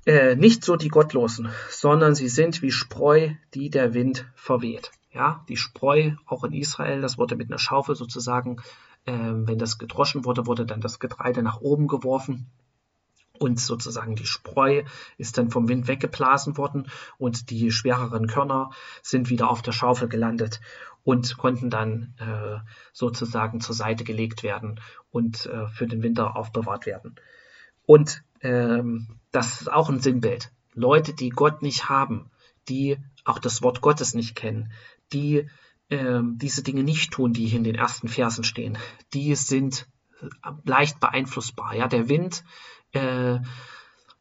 äh, 0.06 0.36
nicht 0.36 0.64
so 0.64 0.76
die 0.76 0.90
Gottlosen, 0.90 1.50
sondern 1.70 2.14
sie 2.14 2.30
sind 2.30 2.62
wie 2.62 2.72
Spreu, 2.72 3.32
die 3.54 3.70
der 3.70 3.94
Wind 3.94 4.26
verweht. 4.36 4.92
Ja, 5.12 5.44
die 5.50 5.58
Spreu, 5.58 6.12
auch 6.28 6.44
in 6.44 6.54
Israel, 6.54 7.02
das 7.02 7.18
wurde 7.18 7.36
mit 7.36 7.50
einer 7.50 7.60
Schaufel 7.60 7.96
sozusagen 7.96 8.62
Ähm, 9.08 9.48
wenn 9.48 9.58
das 9.58 9.78
gedroschen 9.78 10.26
wurde, 10.26 10.46
wurde 10.46 10.66
dann 10.66 10.82
das 10.82 11.00
Getreide 11.00 11.42
nach 11.42 11.62
oben 11.62 11.88
geworfen 11.88 12.52
und 13.40 13.60
sozusagen 13.60 14.16
die 14.16 14.26
Spreu 14.26 14.84
ist 15.18 15.38
dann 15.38 15.50
vom 15.50 15.68
Wind 15.68 15.88
weggeblasen 15.88 16.58
worden 16.58 16.90
und 17.18 17.50
die 17.50 17.72
schwereren 17.72 18.28
Körner 18.28 18.72
sind 19.02 19.30
wieder 19.30 19.50
auf 19.50 19.62
der 19.62 19.72
Schaufel 19.72 20.08
gelandet 20.08 20.60
und 21.04 21.38
konnten 21.38 21.70
dann 21.70 22.16
äh, 22.18 22.58
sozusagen 22.92 23.62
zur 23.62 23.76
Seite 23.76 24.04
gelegt 24.04 24.44
werden 24.44 24.82
und 25.10 25.46
äh, 25.46 25.68
für 25.68 25.88
den 25.88 26.04
Winter 26.04 26.36
aufbewahrt 26.36 26.86
werden. 26.86 27.16
Und 27.86 28.24
ähm, 28.42 29.20
das 29.32 29.62
ist 29.62 29.72
auch 29.72 29.90
ein 29.90 30.02
Sinnbild. 30.02 30.52
Leute, 30.74 31.14
die 31.14 31.30
Gott 31.30 31.62
nicht 31.62 31.90
haben, 31.90 32.30
die 32.68 32.98
auch 33.24 33.40
das 33.40 33.62
Wort 33.62 33.82
Gottes 33.82 34.14
nicht 34.14 34.36
kennen, 34.36 34.72
die 35.14 35.50
äh, 35.90 36.22
diese 36.24 36.64
Dinge 36.64 36.84
nicht 36.84 37.12
tun, 37.12 37.34
die 37.34 37.46
hier 37.48 37.58
in 37.58 37.64
den 37.64 37.76
ersten 37.76 38.08
Versen 38.08 38.44
stehen, 38.44 38.78
die 39.14 39.36
sind 39.36 39.88
äh, 40.22 40.52
leicht 40.64 41.00
beeinflussbar. 41.00 41.76
Ja, 41.76 41.88
der 41.88 42.10
Wind 42.10 42.44
äh, 42.92 43.40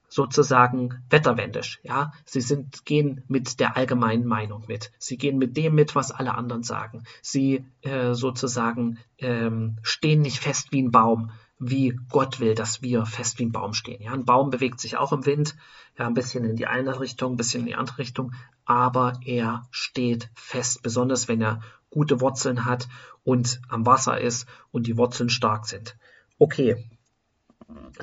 sozusagen 0.08 1.04
wetterwendisch. 1.10 1.80
Ja, 1.82 2.12
sie 2.24 2.40
sind, 2.40 2.84
gehen 2.84 3.22
mit 3.28 3.60
der 3.60 3.76
allgemeinen 3.76 4.24
Meinung 4.24 4.64
mit. 4.66 4.92
Sie 4.98 5.18
gehen 5.18 5.38
mit 5.38 5.56
dem 5.56 5.74
mit, 5.74 5.94
was 5.94 6.10
alle 6.10 6.34
anderen 6.34 6.62
sagen. 6.62 7.04
Sie 7.22 7.66
äh, 7.82 8.14
sozusagen 8.14 8.98
ähm, 9.18 9.78
stehen 9.82 10.22
nicht 10.22 10.38
fest 10.38 10.72
wie 10.72 10.82
ein 10.82 10.90
Baum, 10.90 11.32
wie 11.58 11.98
Gott 12.10 12.40
will, 12.40 12.54
dass 12.54 12.82
wir 12.82 13.06
fest 13.06 13.38
wie 13.38 13.46
ein 13.46 13.52
Baum 13.52 13.72
stehen. 13.72 14.02
Ja, 14.02 14.12
ein 14.12 14.24
Baum 14.24 14.50
bewegt 14.50 14.80
sich 14.80 14.96
auch 14.96 15.12
im 15.12 15.24
Wind, 15.24 15.56
ja, 15.98 16.06
ein 16.06 16.14
bisschen 16.14 16.44
in 16.44 16.56
die 16.56 16.66
eine 16.66 17.00
Richtung, 17.00 17.32
ein 17.32 17.36
bisschen 17.36 17.60
in 17.60 17.66
die 17.66 17.74
andere 17.76 17.98
Richtung, 17.98 18.32
aber 18.64 19.18
er 19.24 19.66
steht 19.70 20.28
fest, 20.34 20.82
besonders 20.82 21.28
wenn 21.28 21.40
er 21.40 21.62
gute 21.90 22.20
Wurzeln 22.20 22.64
hat 22.64 22.88
und 23.24 23.60
am 23.68 23.86
Wasser 23.86 24.20
ist 24.20 24.46
und 24.70 24.86
die 24.86 24.98
Wurzeln 24.98 25.30
stark 25.30 25.66
sind. 25.66 25.96
Okay, 26.38 26.84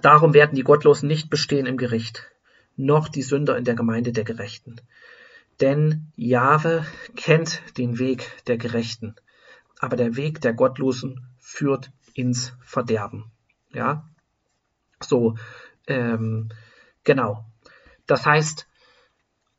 Darum 0.02 0.34
werden 0.34 0.56
die 0.56 0.64
Gottlosen 0.64 1.08
nicht 1.08 1.30
bestehen 1.30 1.66
im 1.66 1.78
Gericht, 1.78 2.30
noch 2.76 3.08
die 3.08 3.22
Sünder 3.22 3.58
in 3.58 3.64
der 3.64 3.76
Gemeinde 3.76 4.12
der 4.12 4.24
Gerechten. 4.24 4.82
Denn 5.62 6.12
Jahwe 6.16 6.86
kennt 7.16 7.62
den 7.78 8.00
Weg 8.00 8.44
der 8.48 8.58
Gerechten, 8.58 9.16
aber 9.80 9.96
der 9.96 10.16
Weg 10.16 10.42
der 10.42 10.54
Gottlosen 10.54 11.28
führt 11.40 11.92
ins 12.14 12.54
Verderben. 12.62 13.32
Ja, 13.74 14.08
so, 15.02 15.36
ähm, 15.88 16.50
genau. 17.04 17.46
Das 18.06 18.26
heißt, 18.26 18.68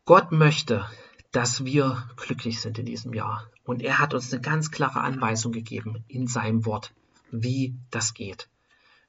Gott 0.04 0.32
möchte, 0.32 0.86
dass 1.32 1.64
wir 1.64 2.08
glücklich 2.16 2.60
sind 2.60 2.78
in 2.78 2.86
diesem 2.86 3.12
Jahr. 3.12 3.50
Und 3.64 3.82
er 3.82 3.98
hat 3.98 4.14
uns 4.14 4.32
eine 4.32 4.42
ganz 4.42 4.70
klare 4.70 5.00
Anweisung 5.00 5.52
gegeben 5.52 6.04
in 6.06 6.26
seinem 6.26 6.64
Wort, 6.66 6.92
wie 7.30 7.74
das 7.90 8.14
geht. 8.14 8.48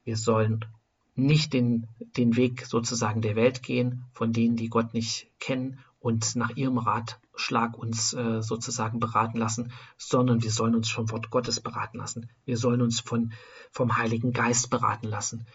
Wir 0.04 0.18
sollen 0.18 0.66
nicht 1.16 1.54
den, 1.54 1.88
den 2.18 2.36
Weg 2.36 2.66
sozusagen 2.66 3.22
der 3.22 3.36
Welt 3.36 3.64
gehen, 3.64 4.06
von 4.12 4.34
denen, 4.34 4.56
die 4.56 4.70
Gott 4.70 4.94
nicht 4.94 5.28
kennen 5.40 5.80
und 6.00 6.36
nach 6.36 6.52
ihrem 6.52 6.78
Ratschlag 7.36 7.78
uns 7.78 8.14
äh, 8.14 8.42
sozusagen 8.42 9.00
beraten 9.00 9.38
lassen, 9.38 9.72
sondern 9.98 10.42
wir 10.42 10.52
sollen 10.52 10.76
uns 10.76 10.90
vom 10.90 11.10
Wort 11.12 11.30
Gottes 11.30 11.60
beraten 11.60 11.98
lassen. 11.98 12.30
Wir 12.46 12.58
sollen 12.58 12.82
uns 12.82 13.00
von, 13.00 13.34
vom 13.72 13.98
Heiligen 13.98 14.32
Geist 14.32 14.70
beraten 14.70 15.08
lassen. 15.08 15.46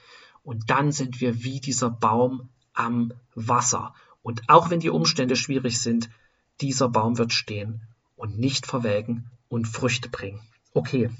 Und 0.42 0.70
dann 0.70 0.92
sind 0.92 1.20
wir 1.20 1.42
wie 1.42 1.60
dieser 1.60 1.90
Baum 1.90 2.50
am 2.74 3.12
Wasser. 3.34 3.94
Und 4.22 4.48
auch 4.48 4.70
wenn 4.70 4.80
die 4.80 4.90
Umstände 4.90 5.36
schwierig 5.36 5.80
sind, 5.80 6.10
dieser 6.60 6.88
Baum 6.88 7.18
wird 7.18 7.32
stehen 7.32 7.82
und 8.16 8.38
nicht 8.38 8.66
verwelken 8.66 9.30
und 9.48 9.66
Früchte 9.66 10.08
bringen. 10.08 10.40
Okay, 10.72 11.10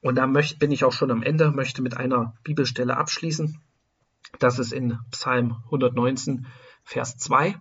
und 0.00 0.16
da 0.16 0.26
möchte, 0.26 0.56
bin 0.56 0.70
ich 0.70 0.84
auch 0.84 0.92
schon 0.92 1.10
am 1.10 1.22
Ende, 1.22 1.50
möchte 1.50 1.82
mit 1.82 1.96
einer 1.96 2.34
Bibelstelle 2.44 2.96
abschließen. 2.96 3.60
Das 4.38 4.58
ist 4.58 4.72
in 4.72 4.98
Psalm 5.10 5.56
119, 5.66 6.46
Vers 6.84 7.16
2. 7.18 7.56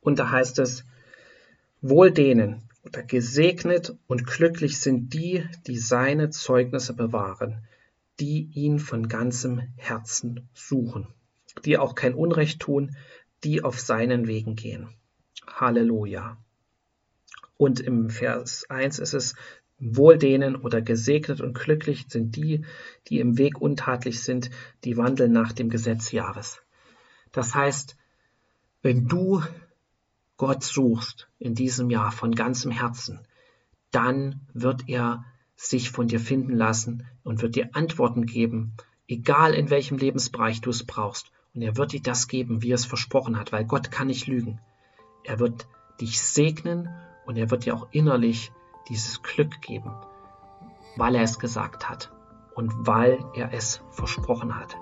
Und 0.00 0.18
da 0.18 0.30
heißt 0.30 0.58
es, 0.58 0.84
wohl 1.80 2.10
denen 2.10 2.68
oder 2.84 3.02
gesegnet 3.02 3.96
und 4.06 4.26
glücklich 4.26 4.80
sind 4.80 5.12
die, 5.14 5.46
die 5.66 5.78
seine 5.78 6.30
Zeugnisse 6.30 6.94
bewahren, 6.94 7.64
die 8.18 8.50
ihn 8.54 8.78
von 8.78 9.08
ganzem 9.08 9.62
Herzen 9.76 10.48
suchen, 10.54 11.08
die 11.64 11.78
auch 11.78 11.94
kein 11.94 12.14
Unrecht 12.14 12.60
tun, 12.60 12.96
die 13.44 13.62
auf 13.62 13.80
seinen 13.80 14.26
Wegen 14.26 14.56
gehen. 14.56 14.94
Halleluja. 15.46 16.38
Und 17.56 17.80
im 17.80 18.08
Vers 18.08 18.64
1 18.68 18.98
ist 18.98 19.14
es, 19.14 19.34
Wohl 19.82 20.18
denen 20.18 20.56
oder 20.56 20.82
gesegnet 20.82 21.40
und 21.40 21.54
glücklich 21.54 22.04
sind 22.08 22.36
die, 22.36 22.66
die 23.08 23.18
im 23.18 23.38
Weg 23.38 23.62
untatlich 23.62 24.22
sind, 24.22 24.50
die 24.84 24.98
wandeln 24.98 25.32
nach 25.32 25.52
dem 25.52 25.70
Gesetz 25.70 26.12
Jahres. 26.12 26.60
Das 27.32 27.54
heißt, 27.54 27.96
wenn 28.82 29.08
du 29.08 29.42
Gott 30.40 30.64
suchst 30.64 31.28
in 31.38 31.54
diesem 31.54 31.90
Jahr 31.90 32.12
von 32.12 32.34
ganzem 32.34 32.70
Herzen, 32.70 33.20
dann 33.90 34.40
wird 34.54 34.88
er 34.88 35.26
sich 35.54 35.90
von 35.90 36.08
dir 36.08 36.18
finden 36.18 36.54
lassen 36.54 37.06
und 37.22 37.42
wird 37.42 37.56
dir 37.56 37.68
Antworten 37.74 38.24
geben, 38.24 38.72
egal 39.06 39.52
in 39.52 39.68
welchem 39.68 39.98
Lebensbereich 39.98 40.62
du 40.62 40.70
es 40.70 40.86
brauchst. 40.86 41.30
Und 41.54 41.60
er 41.60 41.76
wird 41.76 41.92
dir 41.92 42.00
das 42.00 42.26
geben, 42.26 42.62
wie 42.62 42.72
er 42.72 42.76
es 42.76 42.86
versprochen 42.86 43.38
hat, 43.38 43.52
weil 43.52 43.66
Gott 43.66 43.90
kann 43.90 44.06
nicht 44.06 44.28
lügen. 44.28 44.58
Er 45.24 45.40
wird 45.40 45.68
dich 46.00 46.18
segnen 46.18 46.88
und 47.26 47.36
er 47.36 47.50
wird 47.50 47.66
dir 47.66 47.74
auch 47.74 47.88
innerlich 47.90 48.50
dieses 48.88 49.22
Glück 49.22 49.60
geben, 49.60 49.92
weil 50.96 51.16
er 51.16 51.22
es 51.22 51.38
gesagt 51.38 51.90
hat 51.90 52.12
und 52.54 52.72
weil 52.86 53.22
er 53.34 53.52
es 53.52 53.82
versprochen 53.90 54.56
hat. 54.56 54.74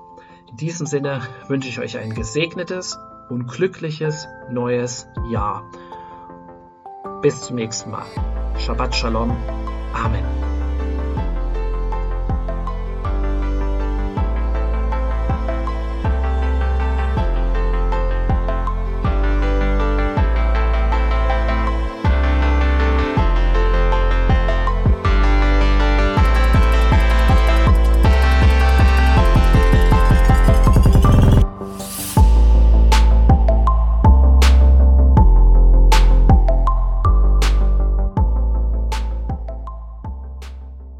In 0.52 0.56
diesem 0.56 0.86
Sinne 0.86 1.20
wünsche 1.48 1.68
ich 1.68 1.80
euch 1.80 1.98
ein 1.98 2.14
gesegnetes 2.14 2.96
und 3.28 3.46
glückliches 3.46 4.28
neues 4.50 5.08
Jahr. 5.30 5.64
Bis 7.22 7.42
zum 7.42 7.56
nächsten 7.56 7.90
Mal. 7.90 8.06
Shabbat 8.58 8.94
Shalom. 8.94 9.36
Amen. 9.92 10.47